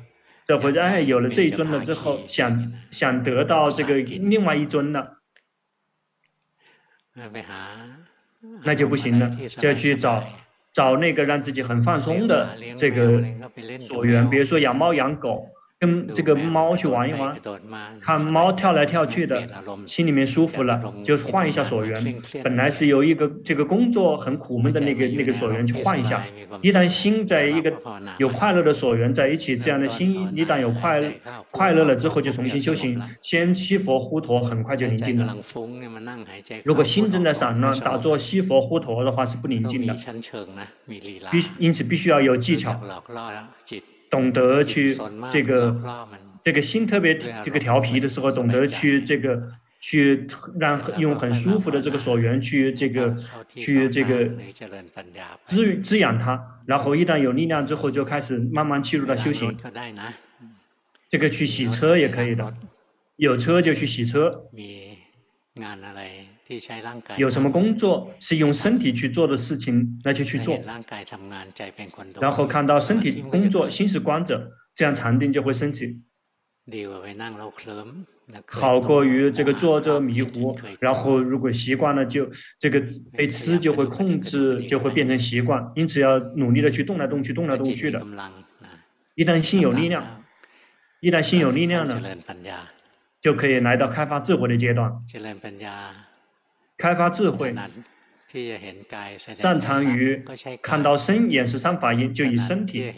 [0.48, 5.18] 这或者哎有了这一尊了之后，想想得到这个另外一尊了。
[8.64, 9.30] 那就不行了，
[9.60, 10.24] 就要去找
[10.74, 13.24] 找那个让自己很放松的这个
[13.88, 15.48] 所缘，比如说养猫养狗。
[15.84, 17.36] 跟这个猫去玩一玩，
[18.00, 19.46] 看猫跳来跳去的，
[19.86, 22.22] 心里面舒服了，就换一下所缘。
[22.42, 26.24] 本来是由一个这个工作很苦闷的那个那个所缘，去换一下。
[26.62, 27.74] 一旦心在一个
[28.18, 31.04] 有快乐的所缘在一起，这样的心一旦有快
[31.52, 33.02] 快乐了之后，就重新修行。
[33.22, 35.36] 先吸佛呼陀，很快就宁静了。
[36.64, 39.94] 如果心正在散乱，打坐吸佛呼陀的话是不宁静的。
[41.30, 42.80] 必因此必须要有技巧。
[44.14, 44.96] 懂得去
[45.32, 46.08] 这个
[46.40, 49.42] 这个心特别这个调皮的时候，懂得去这个
[49.82, 50.28] 去
[50.60, 53.16] 让用很舒服的这个所缘去这个
[53.48, 54.30] 去这个
[55.46, 59.58] 滋滋养它，然后一旦有力量之后，就开始慢慢进入到修行。
[61.10, 62.54] 这个去洗车也可以的，
[63.16, 64.46] 有车就去洗车。
[67.18, 70.60] 有什么工作是用身体去做的事情，那就去做。
[72.20, 76.02] 然后看到身体工作，心是观者，这样禅定就会升起。
[78.48, 82.82] 好过于这个坐着迷糊，然后如果习惯了，就这个
[83.12, 85.70] 被吃就会控制，就会变成习惯。
[85.76, 88.02] 因此要努力的去动来动去，动来动去的。
[89.16, 90.24] 一旦心有力量，
[91.02, 92.02] 一旦心有力量呢，
[93.20, 94.90] 就可以来到开发智慧的阶段。
[96.84, 97.56] 开发智慧，
[99.32, 100.22] 擅长于
[100.62, 102.94] 看到身眼识三法印，就以身体，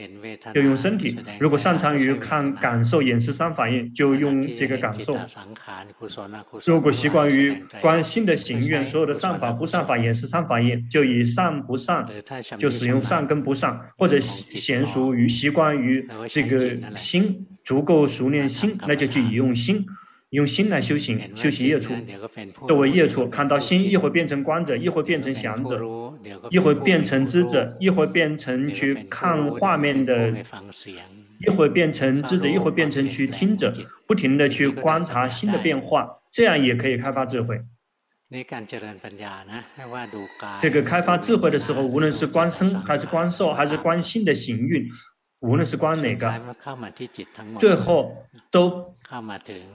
[0.55, 5.13] 就用身体；如果擅长于看感受眼识三法印，就用这个感受；
[6.65, 12.03] 如果习惯于观心的行愿，所有的善法、不善法、眼识三法印，就以善不善，
[12.57, 19.85] 就使用善跟不善，或者娴熟于习惯于这个心足够熟练心，那就去以用心。
[20.35, 21.93] 用心来修行，修习业处，
[22.67, 25.81] 作为业处，看到心一会变成观者，一会变成想者，
[26.51, 30.33] 一会变成知者，一会变成去看画面的，
[31.39, 33.71] 一会变成知者，一会变成去听者，
[34.05, 37.59] 不停的去观察心的变化，这样也可以开发智慧。
[40.61, 44.85] 这个开发智慧的时候，无论是观身还是观受，还是观心的行运。
[45.41, 46.41] 无论是观哪个，
[47.59, 48.94] 最后都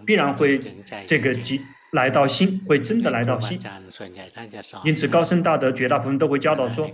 [0.05, 0.59] 必然会
[1.07, 1.61] 这个即
[1.93, 3.59] 来到心，会真的来到心。
[4.85, 6.89] 因此，高僧大德绝大部分都会教导说，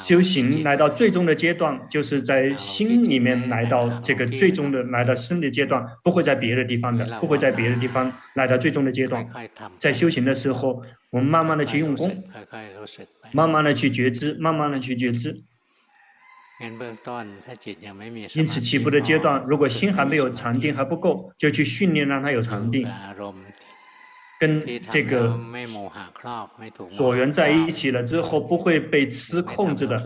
[0.00, 9.24] 修行来到最终的阶段，就是在心里面来到这个最终的来到生的阶段，不会在别的地方的，不会在别的地方来到最终的阶段。
[9.78, 12.24] 在修行的时候，我们慢慢的去用功，
[13.32, 15.40] 慢慢的去觉知，慢慢的去觉知。
[18.34, 22.86] 因此，起步的阶段，如果心还没有禅定还不够，就去训练让他有禅定，
[24.38, 25.38] 跟这个
[26.96, 30.02] 所缘在一起了之后，不会被吃控制的，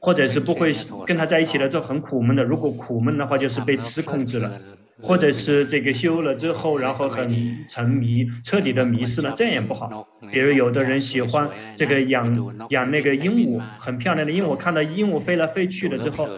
[0.00, 0.74] 或者是不会
[1.06, 2.42] 跟他在一起了之后很苦闷的。
[2.42, 4.60] 如果苦闷的话，就是被吃控制了。
[5.02, 7.28] 或者是这个修了之后，然后很
[7.68, 10.06] 沉迷，彻底的迷失了，这样也不好。
[10.30, 16.28] 比如有的人喜欢这个养养那个鹦鹉，很漂亮的鹦鹉，看到鹦鹉飞来飞去了之后，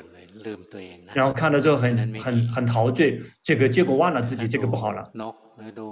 [1.13, 5.11] 然后看到之后很很很陶醉，这个结果忘了自己，这个不好了。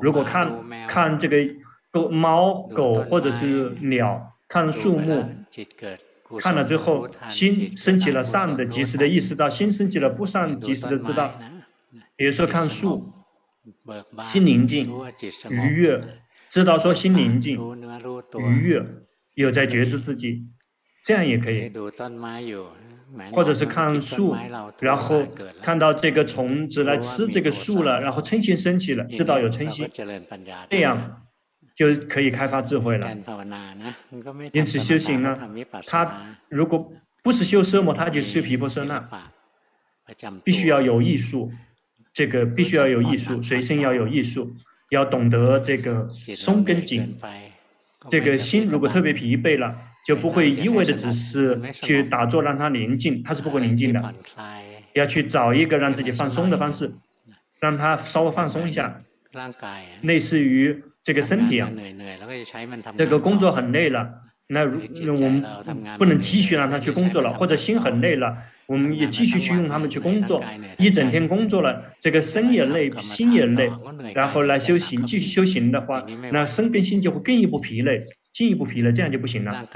[0.01, 0.51] 如果看
[0.89, 1.37] 看这个
[1.91, 5.25] 狗、猫、狗或者是鸟，看树木，
[6.41, 11.39] 看了之后心升起了善的，及时的意识到；心升起了不善，及时的知道。
[12.17, 13.13] 比如说看树，
[14.23, 14.89] 心宁静、
[15.51, 16.03] 愉悦，
[16.49, 17.59] 知道说心宁静、
[18.39, 18.87] 愉悦，
[19.35, 20.47] 有在觉知自己，
[21.03, 21.73] 这样也可以。
[23.33, 24.35] 或者是看树，
[24.81, 25.23] 然后
[25.63, 29.89] 看到这个虫子来吃这个树了，然后嗔心升起了，知道有嗔心，
[30.69, 31.23] 这样
[31.77, 33.09] 就可以开发智慧了。
[34.53, 35.37] 因此修行呢，
[35.87, 36.93] 他如果
[37.23, 39.09] 不是修奢摩他，就是修皮婆舍那。
[40.43, 41.51] 必须要有艺术，
[42.15, 44.55] 这个必须要有艺术，随身要有艺术，
[44.91, 47.15] 要懂得这个松跟紧。
[48.09, 49.75] 这个心如果特别疲惫了，
[50.07, 54.15] 就不会一味的只是去打坐让它宁静，它是不会宁静的。
[54.93, 56.93] 要去找一个让自己放松的方式，
[57.61, 59.03] 让它稍微放松一下，
[60.03, 61.69] 类似于这个身体啊，
[62.97, 64.09] 这个工作很累了，
[64.49, 65.43] 那如那我们
[65.99, 68.37] 不能继续让他去工作了，或者心很累了。
[68.67, 70.43] 我们也继续去用他们去工作，
[70.79, 73.71] 一整天工作了，这个身也累，心也累，
[74.15, 79.69] 然后来修行，继续修行的话，那身跟心就会更一步疲累，进一步疲累，这样就不行了。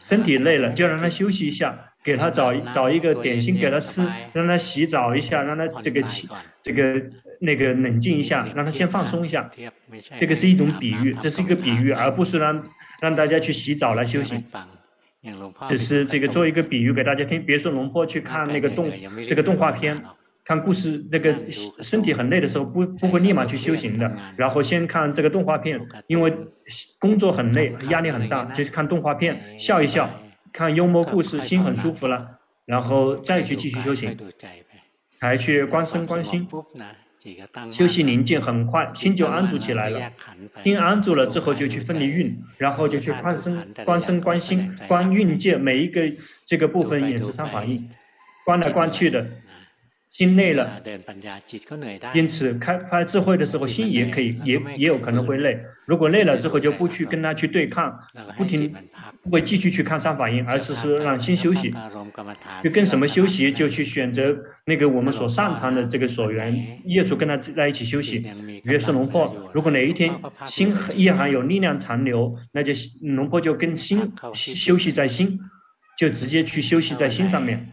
[0.00, 4.02] 身体累了，就让他休息一下，给他找找一个点心给他吃，
[4.32, 6.26] 让他洗澡一下，让他这个起
[6.62, 7.02] 这个
[7.42, 9.46] 那个冷静一下，让他先放松一下。
[10.18, 12.62] 这个是一种比喻，这是一个比喻，而不是让
[13.00, 14.42] 让大家去洗澡来修行。
[15.68, 18.88] 只是这个做一个比喻给大家听，别说龙坡去看那个动
[19.26, 20.00] 这个动画片，
[20.44, 21.34] 看故事，那个
[21.82, 26.32] 身体很累的时候不不会立马去修行的，然后先看这个动画片，因为
[27.00, 30.08] 工作很累，压力很大，就是看动画片笑一笑，
[30.52, 34.16] 看幽默故事，心很舒服了，然后再去继续修行，
[35.18, 36.46] 还去观身观心。
[37.72, 40.12] 休息宁静，很快心就安住起来了。
[40.64, 46.00] 心安住了之后，就去分离运，然后就去观身、观身、观心、观运界每一个
[46.44, 47.88] 这个部分也是三法印，
[48.44, 49.26] 观来观去的。
[50.16, 50.82] 心累了，
[52.14, 55.60] 因此开发智慧的时候，心也可以也也有可能会累。
[55.84, 57.94] 如果累了之后，就不去跟他去对抗，
[58.34, 58.74] 不停
[59.22, 61.70] 不会继续去看三法印，而是说让心休息。
[62.64, 68.20] 就跟什么休息，就去选择那个我们所擅长的这个所缘业处，跟他在一起休息。
[68.64, 70.10] 比如说龙婆，如果哪一天
[70.46, 75.38] 心依然还有力量残留，那就龙婆就跟心休息在心，
[75.96, 77.68] 就直接去休息在心上面。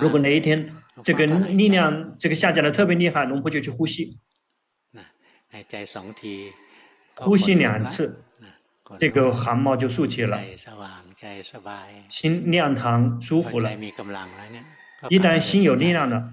[0.00, 0.70] 如果哪一天
[1.02, 4.18] 这个力量这个下降的特别厉害，龙婆就去呼吸，
[7.14, 8.22] 呼吸两次，
[8.98, 10.40] 这个汗毛就竖起了，
[12.08, 13.72] 心亮堂舒服了。
[15.08, 16.32] 一旦心有力量了，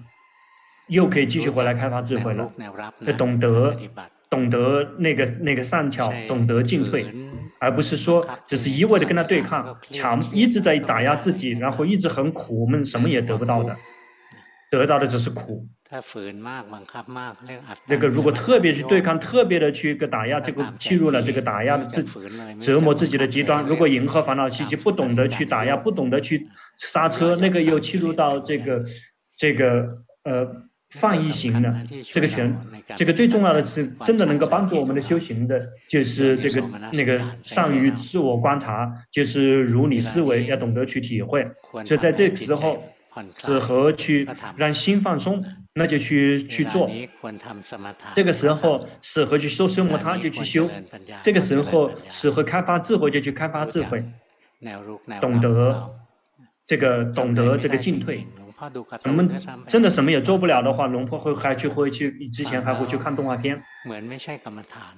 [0.88, 2.52] 又可以继续回来开发智慧了，
[3.06, 3.76] 就懂得
[4.28, 7.06] 懂得那个那个善巧，懂得进退。
[7.58, 13.76] 而不是说只是一味的跟他对抗，强一直在打压自己，然后一直很苦，我们什么也得不到的，
[14.70, 15.66] 得到的只是苦。
[17.86, 22.02] 那个如果特别去对抗，特别的去个打压，这个侵入了这个打压的自
[22.60, 23.64] 折磨自己的极端。
[23.64, 28.84] 如果迎合烦恼习气，不懂得去打压，不懂得去刹车，那个又侵入到这个
[29.36, 30.46] 这个呃。
[30.94, 31.74] 放逸型的
[32.12, 32.56] 这个全，
[32.96, 41.46] 这个最重要的是真的能够帮助我们的修行的，就是这个那个善于自我观察，就是如理思维，要懂得去体会。
[41.84, 42.82] 所以在这个时候，
[43.38, 46.88] 适合去让心放松，那就去去做。
[48.12, 50.70] 这个时候适合去修生活他，就去修。
[51.20, 54.04] 这个时候适合开发智慧，就去开发智慧。
[55.20, 55.90] 懂得
[56.66, 58.24] 这个，懂得这个进退。
[59.04, 59.30] 我们
[59.68, 63.62] 真的什么也做不了的话，龙婆会还去会去之前还会去看动画片，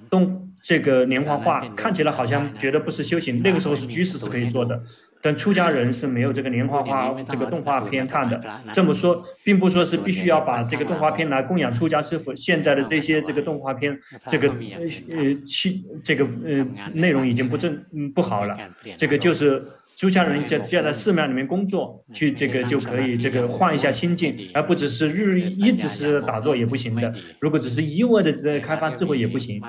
[0.09, 4.81] 动这个连环画看起来好像觉得不是修行，那个时候是居士是可以做的，
[5.21, 8.39] 但出家人是没有这个连环画这个动画片看的。
[8.71, 12.33] 这么说，并不说是必须要把这个动画片来供养出家师傅。
[12.35, 18.57] 现在的这些这个动画片，这个呃其这个呃内容已经不正嗯不好了，
[18.97, 19.65] 这个就是。
[19.97, 27.11] 出家人就就在寺庙里面工作，去这个就可以这个换一下心境，而不只是日一直是打坐也不行的。
[27.39, 29.59] 如果只是一味的在开发智慧也不行。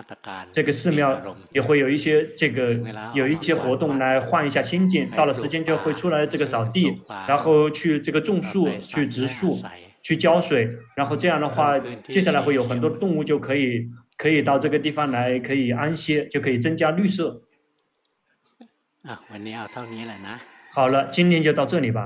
[0.52, 1.18] 这个寺庙
[1.52, 2.78] 也会有一些这个
[3.14, 5.08] 有一些活动来换一下心境。
[5.16, 6.92] 到了时间就会出来这个扫地，
[7.26, 9.50] 然后去这个种树、去植树、
[10.02, 17.40] 去浇水，然后这样的话，接下来会有很多动物就可以可以到这个地方来可以安歇，就可以增加绿色。
[19.07, 20.39] 啊，วันนี้เอาเท่านี้แหละนะ。
[20.75, 21.99] 好了，今天就到这里吧。